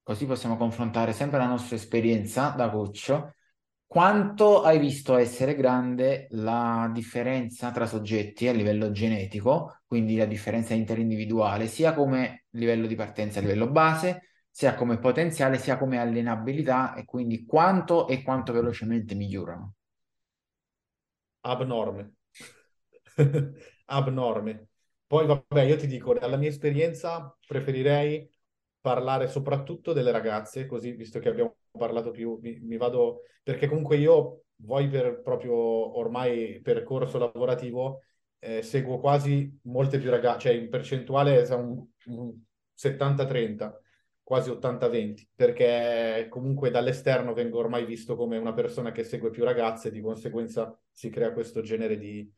[0.00, 3.32] così possiamo confrontare sempre la nostra esperienza da coach
[3.84, 10.74] quanto hai visto essere grande la differenza tra soggetti a livello genetico, quindi la differenza
[10.74, 16.94] interindividuale, sia come livello di partenza a livello base, sia come potenziale, sia come allenabilità
[16.94, 19.74] e quindi quanto e quanto velocemente migliorano?
[21.40, 22.14] Abnorme.
[23.86, 24.68] Abnorme.
[25.14, 28.28] Poi vabbè, io ti dico, dalla mia esperienza preferirei
[28.80, 33.96] parlare soprattutto delle ragazze, così visto che abbiamo parlato più, mi, mi vado, perché comunque
[33.96, 38.02] io, voi per proprio ormai percorso lavorativo,
[38.40, 42.34] eh, seguo quasi molte più ragazze, cioè in percentuale è un, un
[42.74, 43.72] 70-30,
[44.20, 49.92] quasi 80-20, perché comunque dall'esterno vengo ormai visto come una persona che segue più ragazze,
[49.92, 52.28] di conseguenza si crea questo genere di...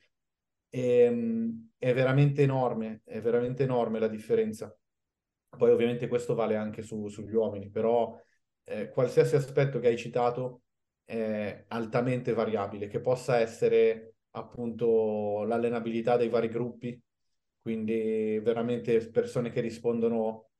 [0.76, 4.76] E, ehm, è veramente enorme, è veramente enorme la differenza.
[5.56, 8.14] Poi ovviamente questo vale anche su, sugli uomini, però
[8.64, 10.62] eh, qualsiasi aspetto che hai citato
[11.04, 17.00] è altamente variabile, che possa essere appunto l'allenabilità dei vari gruppi,
[17.62, 20.50] quindi veramente persone che rispondono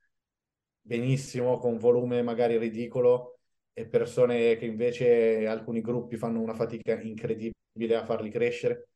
[0.81, 3.38] benissimo con volume magari ridicolo
[3.72, 8.88] e persone che invece alcuni gruppi fanno una fatica incredibile a farli crescere.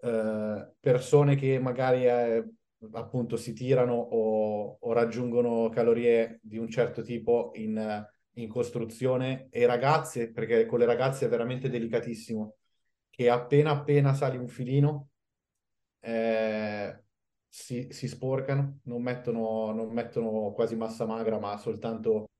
[0.00, 2.44] Uh, persone che magari eh,
[2.92, 9.66] appunto si tirano o, o, raggiungono calorie di un certo tipo in, in costruzione e
[9.66, 12.56] ragazze, perché con le ragazze è veramente delicatissimo,
[13.10, 15.08] che appena appena sali un filino
[16.00, 17.02] eh,
[17.48, 22.30] si, si, sporcano, non mettono, non mettono, quasi massa magra, ma soltanto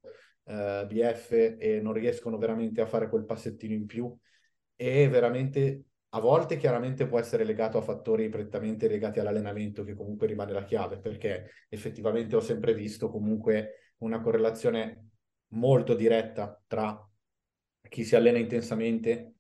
[0.45, 4.17] eh, BF e non riescono veramente a fare quel passettino in più.
[4.77, 10.27] E veramente a volte chiaramente può essere legato a fattori prettamente legati all'allenamento, che comunque
[10.27, 15.11] rimane la chiave, perché effettivamente ho sempre visto comunque una correlazione
[15.49, 17.07] molto diretta tra
[17.89, 19.35] chi si allena intensamente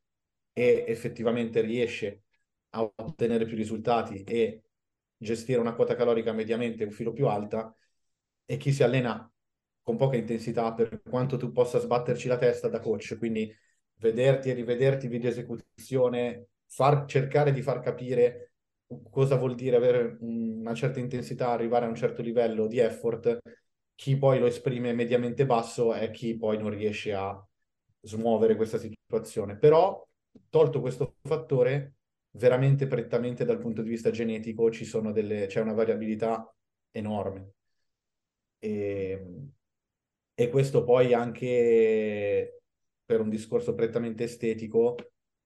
[0.53, 2.23] e effettivamente riesce
[2.71, 4.65] a ottenere più risultati e
[5.17, 7.75] gestire una quota calorica mediamente un filo più alta
[8.45, 9.31] e chi si allena
[9.83, 13.55] con poca intensità per quanto tu possa sbatterci la testa da coach, quindi
[13.95, 18.53] vederti e rivederti video esecuzione, far, cercare di far capire
[19.11, 23.39] cosa vuol dire avere una certa intensità, arrivare a un certo livello di effort,
[23.95, 27.45] chi poi lo esprime mediamente basso è chi poi non riesce a
[28.01, 29.57] smuovere questa situazione.
[29.59, 30.07] Però,
[30.49, 31.97] tolto questo fattore,
[32.33, 36.55] veramente prettamente dal punto di vista genetico ci sono delle, c'è una variabilità
[36.93, 37.53] enorme.
[38.61, 39.27] E,
[40.35, 42.61] e questo poi anche
[43.05, 44.95] per un discorso prettamente estetico,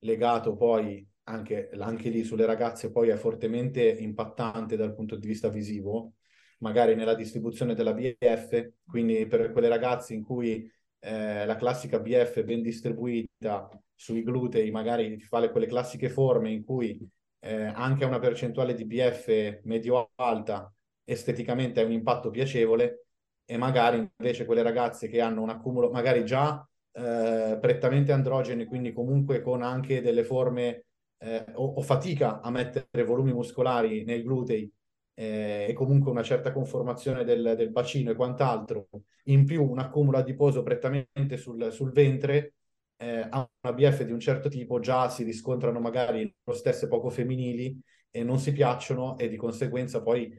[0.01, 5.49] legato poi anche, anche lì sulle ragazze, poi è fortemente impattante dal punto di vista
[5.49, 6.15] visivo,
[6.59, 12.43] magari nella distribuzione della BF, quindi per quelle ragazze in cui eh, la classica BF
[12.45, 17.09] ben distribuita sui glutei, magari fa le, quelle classiche forme in cui
[17.41, 20.73] eh, anche una percentuale di BF medio-alta
[21.05, 23.07] esteticamente è un impatto piacevole
[23.45, 28.93] e magari invece quelle ragazze che hanno un accumulo magari già eh, prettamente androgene, quindi
[28.93, 30.85] comunque con anche delle forme
[31.23, 34.71] eh, o, o, fatica a mettere volumi muscolari nei glutei
[35.15, 38.89] eh, e comunque una certa conformazione del, del, bacino e quant'altro,
[39.25, 42.55] in più un accumulo adiposo prettamente sul, sul ventre,
[42.97, 47.11] eh, a una BF di un certo tipo già si riscontrano magari lo stesso poco
[47.11, 47.81] femminili
[48.11, 50.31] e non si piacciono e di conseguenza poi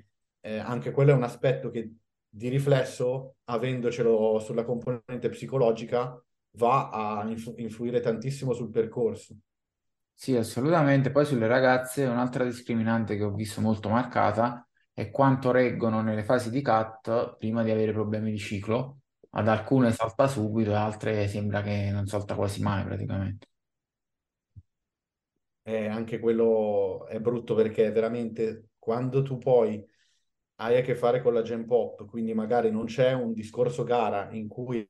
[0.41, 1.91] eh, anche quello è un aspetto che
[2.29, 6.21] di riflesso, avendocelo sulla componente psicologica,
[6.57, 9.35] va a influ- influire tantissimo sul percorso.
[10.15, 11.11] Sì, assolutamente.
[11.11, 16.49] Poi sulle ragazze un'altra discriminante che ho visto molto marcata è quanto reggono nelle fasi
[16.49, 18.99] di cut prima di avere problemi di ciclo.
[19.31, 23.47] Ad alcune salta subito, ad altre sembra che non salta quasi mai praticamente.
[25.65, 29.85] E anche quello è brutto perché veramente quando tu poi
[30.57, 34.29] hai a che fare con la Gen Pop, quindi magari non c'è un discorso gara
[34.31, 34.87] in cui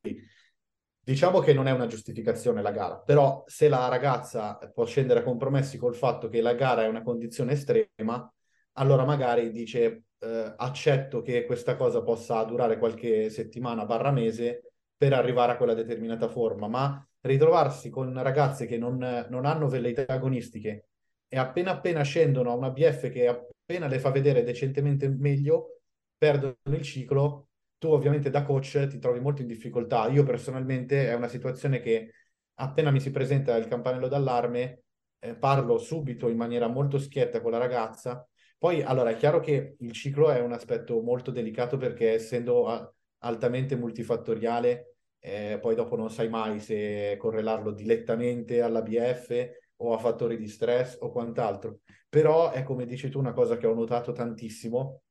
[1.05, 5.23] Diciamo che non è una giustificazione la gara, però se la ragazza può scendere a
[5.23, 8.31] compromessi col fatto che la gara è una condizione estrema,
[8.73, 15.11] allora magari dice eh, accetto che questa cosa possa durare qualche settimana barra mese per
[15.11, 20.87] arrivare a quella determinata forma, ma ritrovarsi con ragazze che non, non hanno velleità agonistiche
[21.27, 25.81] e appena appena scendono a una BF che appena le fa vedere decentemente meglio,
[26.17, 27.49] perdono il ciclo
[27.83, 30.07] tu ovviamente da coach ti trovi molto in difficoltà.
[30.07, 32.13] Io personalmente è una situazione che
[32.55, 34.83] appena mi si presenta il campanello d'allarme,
[35.19, 38.25] eh, parlo subito in maniera molto schietta con la ragazza.
[38.57, 42.89] Poi, allora, è chiaro che il ciclo è un aspetto molto delicato perché essendo a-
[43.19, 49.97] altamente multifattoriale, eh, poi dopo non sai mai se correlarlo direttamente alla BF o a
[49.97, 51.79] fattori di stress o quant'altro.
[52.07, 55.01] Però è come dici tu una cosa che ho notato tantissimo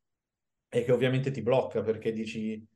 [0.74, 2.66] e che ovviamente ti blocca perché dici,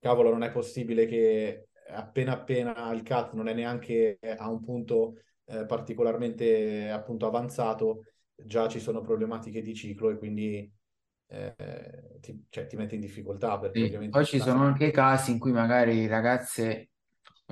[0.00, 5.18] cavolo, non è possibile che appena appena il cut non è neanche a un punto
[5.44, 10.68] eh, particolarmente appunto avanzato, già ci sono problematiche di ciclo e quindi
[11.28, 11.54] eh,
[12.20, 13.70] ti, cioè, ti mette in difficoltà.
[13.72, 14.08] Sì.
[14.10, 16.90] Poi ci sono anche casi in cui magari ragazze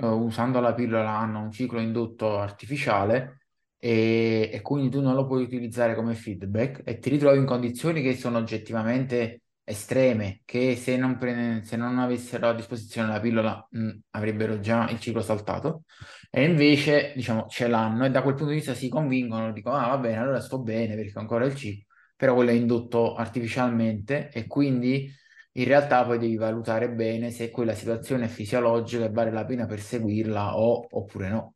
[0.01, 3.45] uh, usando la pillola hanno un ciclo indotto artificiale
[3.77, 8.01] e, e quindi tu non lo puoi utilizzare come feedback e ti ritrovi in condizioni
[8.01, 13.65] che sono oggettivamente estreme che se non, pre- se non avessero a disposizione la pillola
[13.71, 15.83] mh, avrebbero già il ciclo saltato
[16.29, 19.87] e invece diciamo ce l'hanno e da quel punto di vista si convincono dicono ah
[19.89, 24.29] va bene allora sto bene perché ho ancora il ciclo però quello è indotto artificialmente
[24.31, 25.09] e quindi
[25.53, 29.65] in realtà poi devi valutare bene se quella situazione è fisiologica e vale la pena
[29.65, 31.55] perseguirla o, oppure no.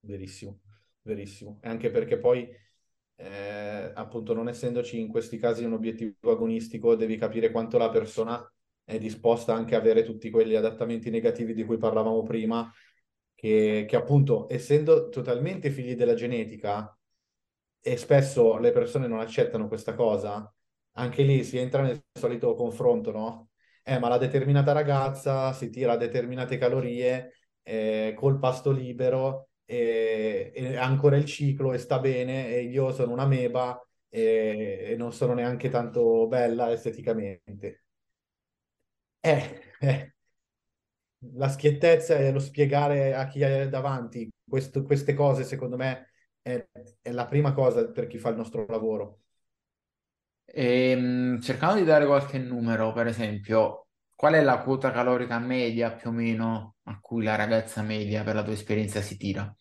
[0.00, 0.60] Verissimo,
[1.02, 1.58] verissimo.
[1.62, 2.48] E anche perché poi,
[3.20, 8.40] eh, appunto, non essendoci in questi casi un obiettivo agonistico, devi capire quanto la persona
[8.84, 12.72] è disposta anche a avere tutti quegli adattamenti negativi di cui parlavamo prima,
[13.34, 16.96] che, che appunto, essendo totalmente figli della genetica,
[17.80, 20.52] e spesso le persone non accettano questa cosa,
[20.92, 23.50] anche lì si entra nel solito confronto, no?
[23.82, 30.76] Eh, ma la determinata ragazza si tira determinate calorie eh, col pasto libero e, e
[30.76, 33.78] ancora il ciclo e sta bene e io sono una meba
[34.08, 37.84] e, e non sono neanche tanto bella esteticamente.
[39.22, 40.12] Eh, eh,
[41.34, 46.66] la schiettezza e lo spiegare a chi è davanti questo, queste cose, secondo me, è,
[47.02, 49.20] è la prima cosa per chi fa il nostro lavoro.
[50.44, 55.92] E, ehm, cercando di dare qualche numero, per esempio, qual è la quota calorica media
[55.94, 59.54] più o meno a cui la ragazza media per la tua esperienza si tira?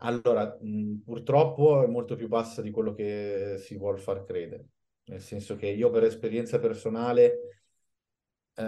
[0.00, 4.66] Allora, mh, purtroppo è molto più bassa di quello che si vuole far credere,
[5.06, 7.38] nel senso che io per esperienza personale,
[8.54, 8.62] eh,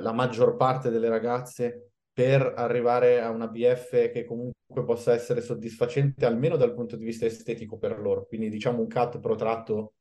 [0.00, 6.24] la maggior parte delle ragazze per arrivare a una BF che comunque possa essere soddisfacente
[6.24, 8.26] almeno dal punto di vista estetico per loro.
[8.26, 9.92] Quindi diciamo un cut protratto,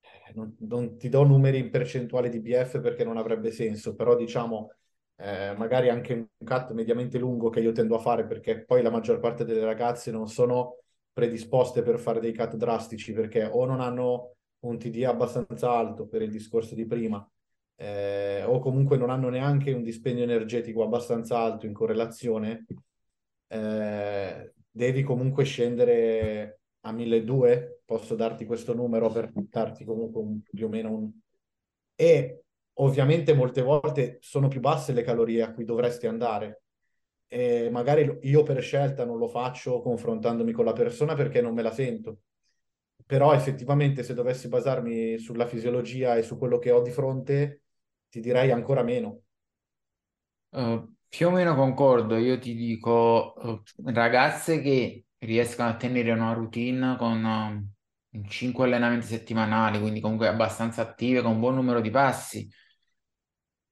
[0.00, 4.16] eh, non, non ti do numeri in percentuale di BF perché non avrebbe senso, però
[4.16, 4.72] diciamo
[5.20, 8.90] eh, magari anche un cut mediamente lungo che io tendo a fare perché poi la
[8.90, 10.76] maggior parte delle ragazze non sono
[11.12, 16.22] predisposte per fare dei cut drastici perché o non hanno un TD abbastanza alto per
[16.22, 17.28] il discorso di prima
[17.80, 22.66] eh, o comunque non hanno neanche un dispendio energetico abbastanza alto in correlazione,
[23.46, 30.66] eh, devi comunque scendere a 1200, posso darti questo numero per darti comunque un, più
[30.66, 31.10] o meno un...
[31.94, 32.42] E
[32.80, 36.62] ovviamente molte volte sono più basse le calorie a cui dovresti andare.
[37.26, 41.62] E magari io per scelta non lo faccio confrontandomi con la persona perché non me
[41.62, 42.20] la sento.
[43.04, 47.62] Però effettivamente se dovessi basarmi sulla fisiologia e su quello che ho di fronte,
[48.08, 49.22] ti direi ancora meno.
[50.50, 53.62] Uh, più o meno concordo, io ti dico uh,
[53.92, 57.24] ragazze che riescono a tenere una routine con
[58.10, 62.48] uh, 5 allenamenti settimanali, quindi comunque abbastanza attive, con un buon numero di passi,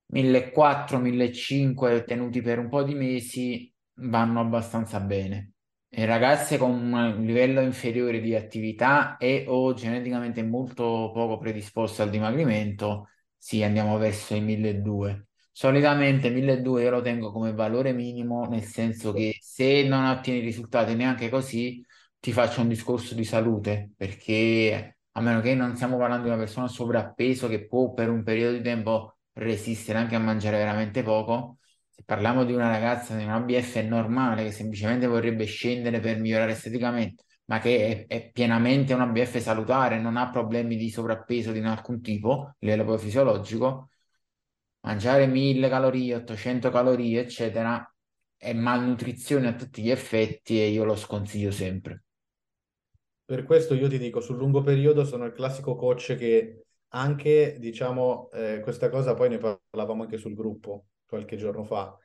[0.08, 5.52] 1400, 1500 tenuti per un po' di mesi, vanno abbastanza bene.
[5.88, 12.10] E ragazze con un livello inferiore di attività e o geneticamente molto poco predisposte al
[12.10, 15.24] dimagrimento, sì, andiamo verso i 1200.
[15.52, 20.94] Solitamente 1200 io lo tengo come valore minimo, nel senso che se non ottieni risultati
[20.94, 21.82] neanche così,
[22.20, 26.38] ti faccio un discorso di salute, perché a meno che non stiamo parlando di una
[26.38, 31.58] persona sovrappeso che può per un periodo di tempo resistere anche a mangiare veramente poco,
[31.90, 36.52] se parliamo di una ragazza di una BF normale che semplicemente vorrebbe scendere per migliorare
[36.52, 41.60] esteticamente, ma che è, è, pienamente un ABF salutare, non ha problemi di sovrappeso di
[41.60, 43.90] alcun tipo, a livello fisiologico,
[44.80, 47.90] mangiare 1000 calorie, 800 calorie, eccetera,
[48.36, 52.04] è malnutrizione a tutti gli effetti e io lo sconsiglio sempre.
[53.24, 56.65] Per questo io ti dico, sul lungo periodo sono il classico coach che
[56.96, 61.96] anche, diciamo, eh, questa cosa poi ne parlavamo anche sul gruppo qualche giorno fa,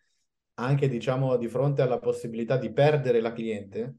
[0.56, 3.96] anche, diciamo, di fronte alla possibilità di perdere la cliente,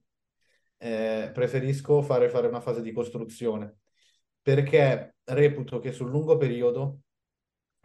[0.77, 3.79] eh, preferisco fare, fare una fase di costruzione.
[4.43, 7.01] Perché reputo che sul lungo periodo,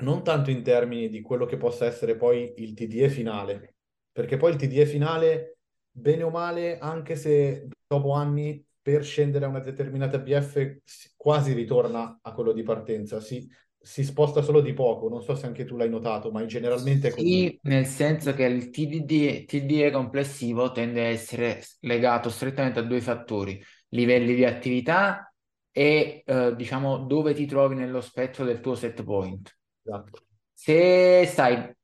[0.03, 3.75] non tanto in termini di quello che possa essere poi il TDE finale,
[4.11, 5.57] perché poi il TDE finale,
[5.91, 10.77] bene o male, anche se dopo anni per scendere a una determinata BF
[11.17, 13.45] quasi ritorna a quello di partenza, si,
[13.77, 17.27] si sposta solo di poco, non so se anche tu l'hai notato, ma generalmente così.
[17.27, 23.01] Sì, nel senso che il TDD, TDE complessivo tende a essere legato strettamente a due
[23.01, 25.33] fattori, livelli di attività
[25.69, 29.53] e eh, diciamo dove ti trovi nello spettro del tuo set point.
[29.83, 30.21] Esatto.
[30.53, 31.75] Se stai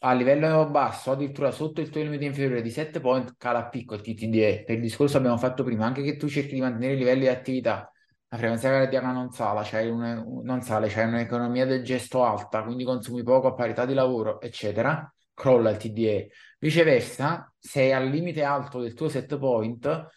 [0.00, 3.94] a livello basso, addirittura sotto il tuo limite inferiore di 7 point, cala a picco
[3.94, 4.64] il TTDE.
[4.64, 7.28] Per il discorso abbiamo fatto prima, anche che tu cerchi di mantenere i livelli di
[7.28, 7.90] attività
[8.28, 12.84] la frequenza cardiaca non sale, c'hai un, non sale, c'hai un'economia del gesto alta, quindi
[12.84, 16.30] consumi poco a parità di lavoro, eccetera, crolla il TDE.
[16.58, 20.08] Viceversa, sei al limite alto del tuo set point,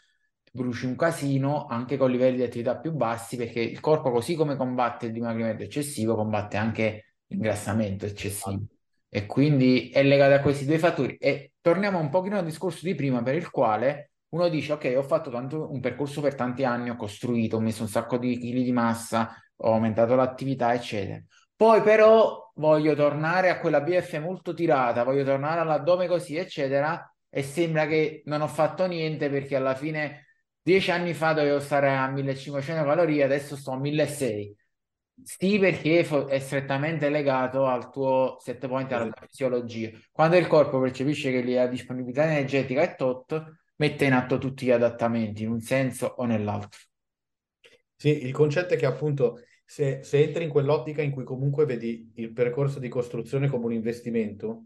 [0.51, 4.55] bruci un casino anche con livelli di attività più bassi, perché il corpo, così come
[4.55, 8.65] combatte il dimagrimento eccessivo, combatte anche l'ingrassamento eccessivo.
[9.09, 11.15] E quindi è legato a questi due fattori.
[11.17, 15.03] E torniamo un pochino al discorso di prima, per il quale uno dice, ok, ho
[15.03, 18.63] fatto tanto, un percorso per tanti anni, ho costruito, ho messo un sacco di chili
[18.63, 21.19] di massa, ho aumentato l'attività, eccetera.
[21.55, 27.43] Poi però voglio tornare a quella BF molto tirata, voglio tornare all'addome così, eccetera, e
[27.43, 30.27] sembra che non ho fatto niente perché alla fine
[30.61, 34.58] dieci anni fa dovevo stare a 1500 calorie, adesso sto a 1600.
[35.23, 39.91] Sì, perché è strettamente legato al tuo set point, alla tua fisiologia.
[40.11, 44.71] Quando il corpo percepisce che la disponibilità energetica è tot, mette in atto tutti gli
[44.71, 46.79] adattamenti in un senso o nell'altro.
[47.95, 52.11] Sì, il concetto è che appunto se, se entri in quell'ottica in cui comunque vedi
[52.15, 54.65] il percorso di costruzione come un investimento,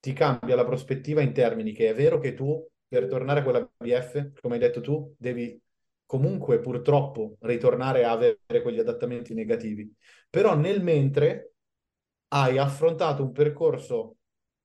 [0.00, 3.70] ti cambia la prospettiva in termini che è vero che tu per tornare a quella
[3.76, 5.60] BF, come hai detto tu, devi
[6.08, 9.94] comunque purtroppo ritornare a avere quegli adattamenti negativi.
[10.30, 11.52] Però nel mentre
[12.28, 14.16] hai affrontato un percorso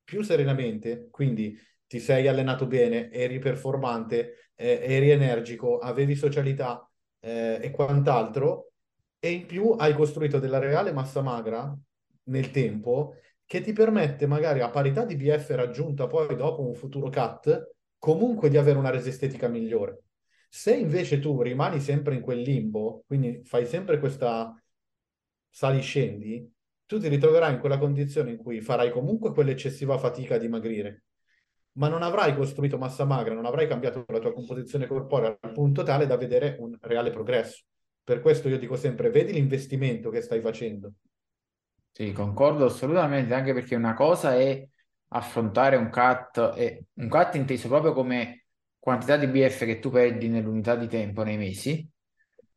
[0.06, 6.90] più serenamente, quindi ti sei allenato bene, eri performante, eh, eri energico, avevi socialità
[7.20, 8.72] eh, e quant'altro,
[9.20, 11.78] e in più hai costruito della reale massa magra
[12.26, 13.16] nel tempo
[13.46, 18.48] che ti permette magari a parità di BF raggiunta poi dopo un futuro cut, comunque
[18.50, 20.04] di avere una resa estetica migliore.
[20.56, 24.56] Se invece tu rimani sempre in quel limbo, quindi fai sempre questa
[25.50, 26.48] sali-scendi,
[26.86, 31.06] tu ti ritroverai in quella condizione in cui farai comunque quell'eccessiva fatica a dimagrire,
[31.80, 35.82] ma non avrai costruito massa magra, non avrai cambiato la tua composizione corporea al punto
[35.82, 37.64] tale da vedere un reale progresso.
[38.04, 40.92] Per questo io dico sempre, vedi l'investimento che stai facendo.
[41.92, 44.64] Sì, concordo assolutamente, anche perché una cosa è
[45.08, 48.43] affrontare un cut, e un cut inteso proprio come
[48.84, 51.90] quantità di BF che tu perdi nell'unità di tempo nei mesi,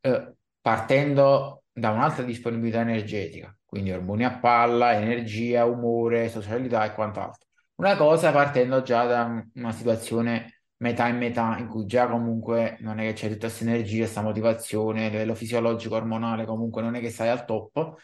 [0.01, 7.47] eh, partendo da un'altra disponibilità energetica, quindi ormoni a palla, energia, umore, socialità e quant'altro.
[7.77, 12.99] Una cosa partendo già da una situazione metà e metà, in cui già comunque non
[12.99, 17.01] è che c'è tutta questa energia, questa motivazione, a livello fisiologico, ormonale, comunque non è
[17.01, 17.95] che stai al top,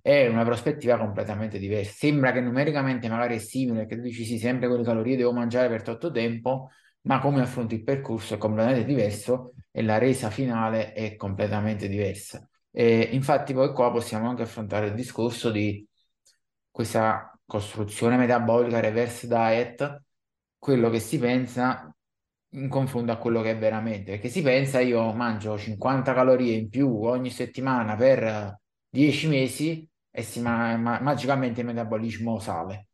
[0.00, 1.90] è una prospettiva completamente diversa.
[1.92, 5.68] Sembra che numericamente magari è simile, che tu dici sì, sempre quelle calorie devo mangiare
[5.68, 6.70] per tutto tempo,
[7.04, 12.46] ma come affronti il percorso è completamente diverso e la resa finale è completamente diversa.
[12.70, 15.86] E infatti poi qua possiamo anche affrontare il discorso di
[16.70, 20.02] questa costruzione metabolica reverse diet,
[20.58, 21.94] quello che si pensa
[22.54, 26.68] in confronto a quello che è veramente, perché si pensa io mangio 50 calorie in
[26.68, 32.88] più ogni settimana per 10 mesi e si ma- ma- magicamente il metabolismo sale.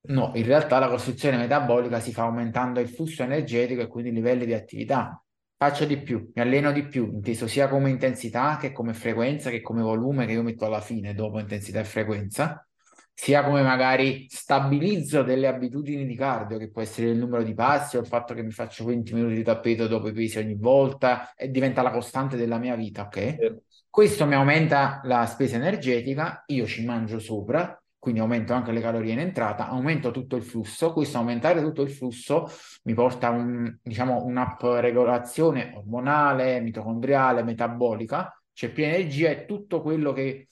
[0.00, 4.14] No, in realtà la costruzione metabolica si fa aumentando il flusso energetico e quindi i
[4.14, 5.22] livelli di attività.
[5.56, 9.60] Faccio di più, mi alleno di più, inteso sia come intensità che come frequenza, che
[9.60, 12.64] come volume che io metto alla fine dopo intensità e frequenza,
[13.12, 17.96] sia come magari stabilizzo delle abitudini di cardio, che può essere il numero di passi
[17.96, 21.34] o il fatto che mi faccio 20 minuti di tappeto dopo i pesi ogni volta
[21.34, 23.56] e diventa la costante della mia vita, ok?
[23.90, 29.12] Questo mi aumenta la spesa energetica, io ci mangio sopra, quindi aumento anche le calorie
[29.12, 32.48] in entrata, aumento tutto il flusso, questo aumentare tutto il flusso
[32.84, 40.12] mi porta a un, diciamo, un'upregolazione ormonale, mitocondriale, metabolica, c'è più energia e tutto quello
[40.12, 40.48] che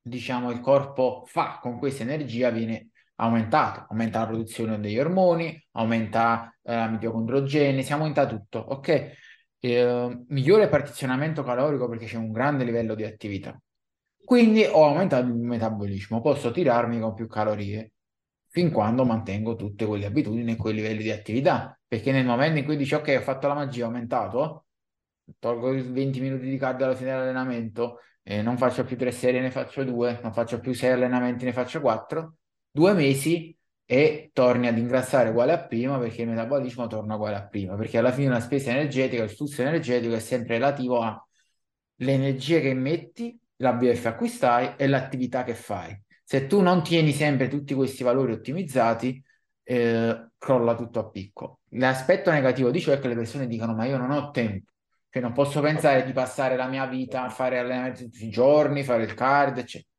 [0.00, 6.54] diciamo il corpo fa con questa energia viene aumentato, aumenta la produzione degli ormoni, aumenta
[6.62, 9.12] eh, la mitocondrogenesi, aumenta tutto, ok?
[9.58, 13.58] Eh, migliore partizionamento calorico perché c'è un grande livello di attività.
[14.26, 17.92] Quindi ho aumentato il metabolismo, posso tirarmi con più calorie
[18.48, 21.78] fin quando mantengo tutte quelle abitudini e quei livelli di attività.
[21.86, 24.66] Perché nel momento in cui dici ok, ho fatto la magia, ho aumentato,
[25.38, 29.40] tolgo i 20 minuti di cardio alla fine dell'allenamento, eh, non faccio più tre serie,
[29.40, 34.66] ne faccio due, non faccio più sei allenamenti, ne faccio quattro, due mesi e torni
[34.66, 38.30] ad ingrassare uguale a prima perché il metabolismo torna uguale a prima, perché alla fine
[38.30, 44.06] la spesa energetica, il flusso energetico è sempre relativo alle energie che metti la BF
[44.06, 45.98] acquistai e l'attività che fai.
[46.24, 49.22] Se tu non tieni sempre tutti questi valori ottimizzati,
[49.62, 51.60] eh, crolla tutto a picco.
[51.70, 54.72] L'aspetto negativo di ciò è che le persone dicono: Ma io non ho tempo,
[55.10, 58.82] cioè non posso pensare di passare la mia vita a fare allenamenti tutti i giorni,
[58.84, 59.90] fare il card, eccetera.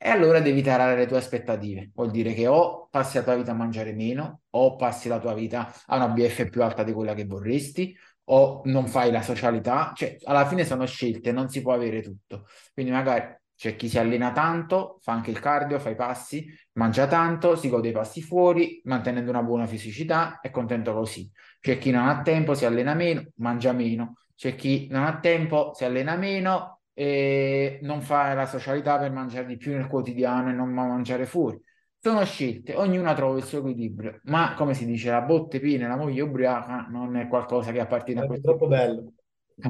[0.00, 1.90] E allora devi tarare le tue aspettative.
[1.94, 5.34] Vuol dire che o passi la tua vita a mangiare meno, o passi la tua
[5.34, 7.96] vita a una BF più alta di quella che vorresti,
[8.30, 12.46] o non fai la socialità, cioè alla fine sono scelte, non si può avere tutto.
[12.72, 17.06] Quindi magari c'è chi si allena tanto, fa anche il cardio, fa i passi, mangia
[17.06, 21.30] tanto, si gode i passi fuori, mantenendo una buona fisicità, è contento così.
[21.60, 24.14] C'è chi non ha tempo, si allena meno, mangia meno.
[24.36, 29.46] C'è chi non ha tempo, si allena meno e non fa la socialità per mangiare
[29.46, 31.60] di più nel quotidiano e non mangiare fuori.
[32.08, 35.88] Sono scelte, ognuna trova il suo equilibrio, ma come si dice, la botte piena e
[35.88, 38.46] la moglie ubriaca non è qualcosa che appartiene a questo.
[38.46, 39.12] È troppo bello.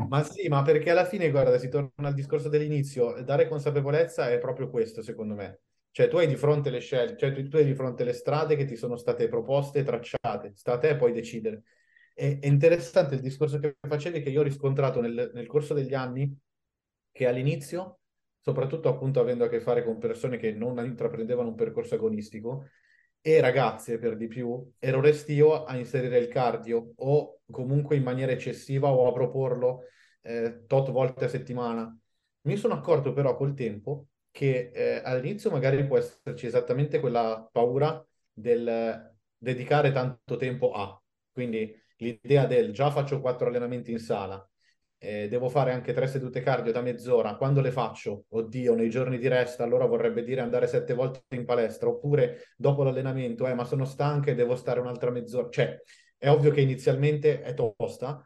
[0.09, 4.39] Ma sì, ma perché alla fine, guarda, si torna al discorso dell'inizio, dare consapevolezza è
[4.39, 5.63] proprio questo, secondo me.
[5.91, 8.55] Cioè, tu hai di fronte le scelte, cioè tu, tu hai di fronte le strade
[8.55, 11.65] che ti sono state proposte e tracciate, sta a te poi decidere.
[12.15, 15.95] E, è interessante il discorso che facevi che io ho riscontrato nel, nel corso degli
[15.95, 16.33] anni,
[17.11, 17.99] che all'inizio,
[18.49, 22.65] soprattutto appunto avendo a che fare con persone che non intraprendevano un percorso agonistico,
[23.21, 28.33] e ragazze per di più, ero restio a inserire il cardio o comunque in maniera
[28.33, 29.83] eccessiva o a proporlo
[30.23, 31.95] eh, tot volte a settimana.
[32.43, 38.03] Mi sono accorto però col tempo che eh, all'inizio magari può esserci esattamente quella paura
[38.33, 40.99] del dedicare tanto tempo a.
[41.31, 44.48] Quindi l'idea del già faccio quattro allenamenti in sala,
[44.99, 48.25] eh, devo fare anche tre sedute cardio da mezz'ora, quando le faccio?
[48.29, 52.83] Oddio, nei giorni di resta, allora vorrebbe dire andare sette volte in palestra, oppure dopo
[52.83, 55.49] l'allenamento, eh, ma sono stanca e devo stare un'altra mezz'ora.
[55.49, 55.81] Cioè,
[56.17, 58.23] è ovvio che inizialmente è tosta,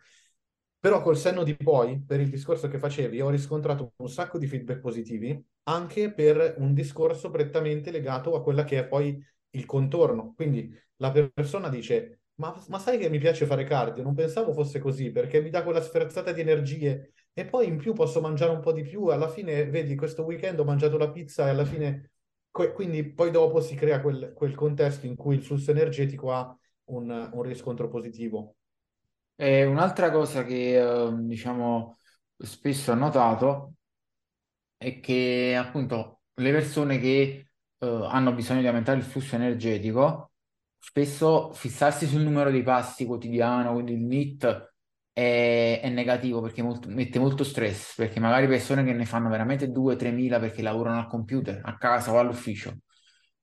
[0.78, 4.46] però col senno di poi, per il discorso che facevi, ho riscontrato un sacco di
[4.48, 10.32] feedback positivi, anche per un discorso prettamente legato a quella che è poi il contorno.
[10.34, 14.02] Quindi la persona dice, ma, ma, sai che mi piace fare cardio?
[14.02, 17.92] Non pensavo fosse così perché mi dà quella sferzata di energie e poi in più
[17.92, 19.06] posso mangiare un po' di più.
[19.06, 22.10] Alla fine, vedi, questo weekend ho mangiato la pizza e alla fine,
[22.74, 27.30] quindi poi dopo si crea quel, quel contesto in cui il flusso energetico ha un,
[27.32, 28.56] un riscontro positivo.
[29.36, 31.98] E un'altra cosa che eh, diciamo
[32.36, 33.74] spesso ho notato
[34.76, 37.46] è che appunto le persone che
[37.78, 40.31] eh, hanno bisogno di aumentare il flusso energetico
[40.84, 44.72] spesso fissarsi sul numero dei passi quotidiano, quindi il NIT
[45.12, 49.70] è, è negativo perché molto, mette molto stress, perché magari persone che ne fanno veramente
[49.70, 52.78] 2-3 mila perché lavorano al computer, a casa o all'ufficio,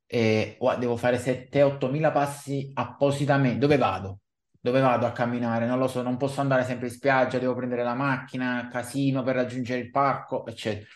[0.05, 4.19] e oh, devo fare 7-8 mila passi appositamente, dove vado?
[4.59, 5.65] Dove vado a camminare?
[5.65, 9.35] Non lo so, non posso andare sempre in spiaggia, devo prendere la macchina, casino per
[9.35, 10.89] raggiungere il parco, eccetera.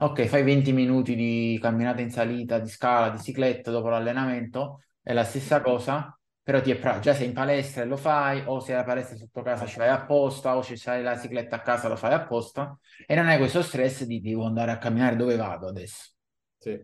[0.00, 5.12] Ok, fai 20 minuti di camminata in salita, di scala, di cicletta dopo l'allenamento, è
[5.14, 8.60] la stessa cosa, però ti è pra- già sei in palestra e lo fai, o
[8.60, 11.88] se la palestra sotto casa ci vai apposta, o se hai la cicletta a casa
[11.88, 15.66] lo fai apposta, e non hai questo stress di devo andare a camminare dove vado
[15.68, 16.12] adesso.
[16.58, 16.78] Sì,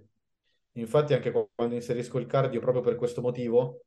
[0.72, 3.84] infatti anche quando inserisco il cardio proprio per questo motivo,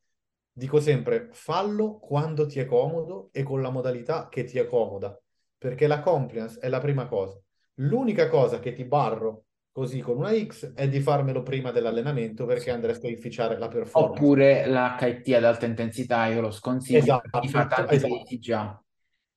[0.52, 5.20] dico sempre fallo quando ti è comodo e con la modalità che ti è comoda,
[5.58, 7.40] perché la compliance è la prima cosa.
[7.76, 9.46] L'unica cosa che ti barro
[9.78, 14.20] così con una X è di farmelo prima dell'allenamento perché andresti a inficiare la performance.
[14.20, 18.38] Oppure l'HIT ad alta intensità, io lo sconsiglio, esatto, esatto.
[18.40, 18.84] già.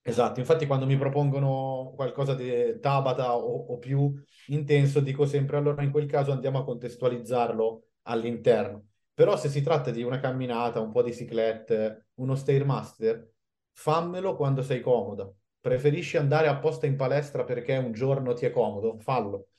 [0.01, 4.15] Esatto, infatti quando mi propongono qualcosa di Tabata o, o, più
[4.47, 8.87] intenso dico sempre allora in quel caso andiamo a contestualizzarlo all'interno.
[9.13, 13.31] Però se si tratta di una camminata, un po' di ciclette, uno Stairmaster,
[13.75, 15.31] fammelo quando sei comoda.
[15.61, 18.97] Preferisci andare apposta in palestra perché un giorno ti è comodo?
[19.01, 19.50] Fallo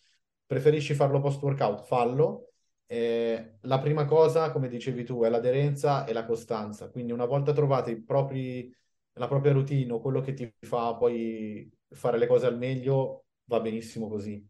[0.52, 2.50] preferisci farlo post workout, fallo.
[2.86, 6.90] Eh, la prima cosa, come dicevi tu, è l'aderenza e la costanza.
[6.90, 8.70] Quindi una volta trovate propri,
[9.14, 14.10] la propria routine quello che ti fa poi fare le cose al meglio, va benissimo
[14.10, 14.46] così.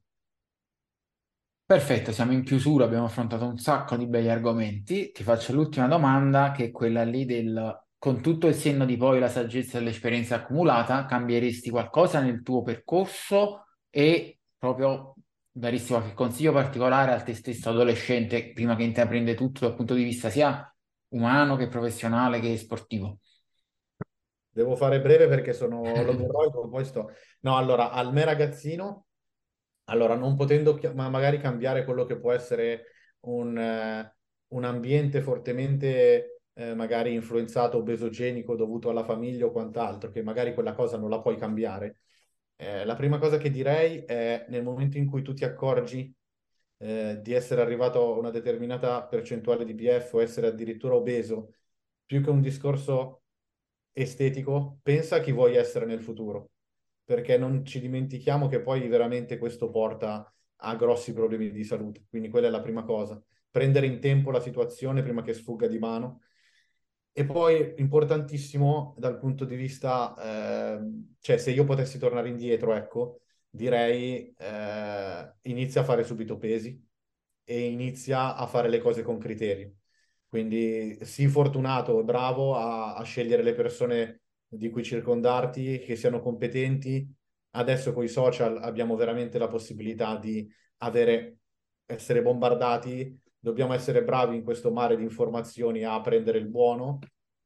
[1.64, 5.12] Perfetto, siamo in chiusura, abbiamo affrontato un sacco di begli argomenti.
[5.12, 9.20] Ti faccio l'ultima domanda, che è quella lì del con tutto il senno di poi
[9.20, 15.14] la saggezza e l'esperienza accumulata, cambieresti qualcosa nel tuo percorso e proprio
[15.52, 20.04] daresti qualche consiglio particolare al te stesso adolescente prima che intraprende tutto dal punto di
[20.04, 20.74] vista sia
[21.10, 23.20] umano che professionale che sportivo?
[24.50, 27.12] Devo fare breve perché sono logoroico, poi sto...
[27.42, 29.06] No, allora, al me ragazzino,
[29.86, 32.86] allora, non potendo ma magari cambiare quello che può essere
[33.22, 34.16] un, eh,
[34.48, 40.74] un ambiente fortemente eh, magari influenzato, obesogenico, dovuto alla famiglia o quant'altro, che magari quella
[40.74, 42.02] cosa non la puoi cambiare,
[42.62, 46.14] eh, la prima cosa che direi è nel momento in cui tu ti accorgi
[46.78, 51.56] eh, di essere arrivato a una determinata percentuale di BF o essere addirittura obeso,
[52.06, 53.24] più che un discorso
[53.94, 56.52] estetico, pensa a chi vuoi essere nel futuro,
[57.04, 60.32] perché non ci dimentichiamo che poi veramente questo porta
[60.64, 62.06] a grossi problemi di salute.
[62.10, 63.22] Quindi quella è la prima cosa.
[63.50, 66.22] Prendere in tempo la situazione prima che sfugga di mano
[67.14, 70.16] e poi importantissimo dal punto di vista,
[70.78, 70.80] eh,
[71.20, 76.82] cioè se io potessi tornare indietro, ecco, direi eh, inizia a fare subito pesi
[77.44, 79.74] e inizia a fare le cose con criteri.
[80.28, 87.14] Quindi sii fortunato, bravo a, a scegliere le persone di cui circondarti, che siano competenti.
[87.52, 91.40] Adesso con i social abbiamo veramente la possibilità di avere,
[91.86, 97.00] essere bombardati dobbiamo essere bravi in questo mare di informazioni a prendere il buono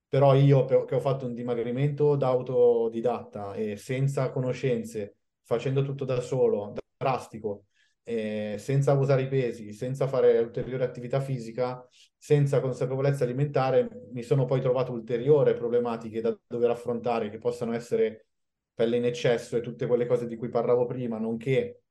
[0.08, 6.22] Però io che ho fatto un dimagrimento da autodidatta e senza conoscenze, facendo tutto da
[6.22, 7.66] solo, drastico,
[8.04, 11.86] eh, senza usare i pesi, senza fare ulteriore attività fisica,
[12.18, 18.28] senza consapevolezza alimentare, mi sono poi trovato ulteriori problematiche da dover affrontare, che possano essere
[18.74, 21.82] pelle in eccesso e tutte quelle cose di cui parlavo prima, nonché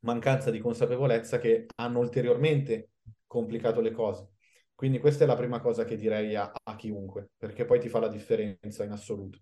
[0.00, 2.90] mancanza di consapevolezza che hanno ulteriormente
[3.34, 4.28] complicato le cose.
[4.74, 7.98] Quindi questa è la prima cosa che direi a, a chiunque, perché poi ti fa
[7.98, 9.40] la differenza in assoluto.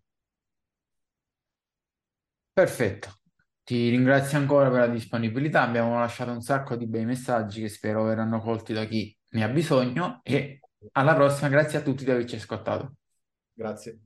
[2.53, 3.21] Perfetto.
[3.63, 8.05] Ti ringrazio ancora per la disponibilità, abbiamo lasciato un sacco di bei messaggi che spero
[8.05, 10.61] verranno colti da chi ne ha bisogno e
[10.93, 12.95] alla prossima, grazie a tutti di averci ascoltato.
[13.55, 14.01] Grazie.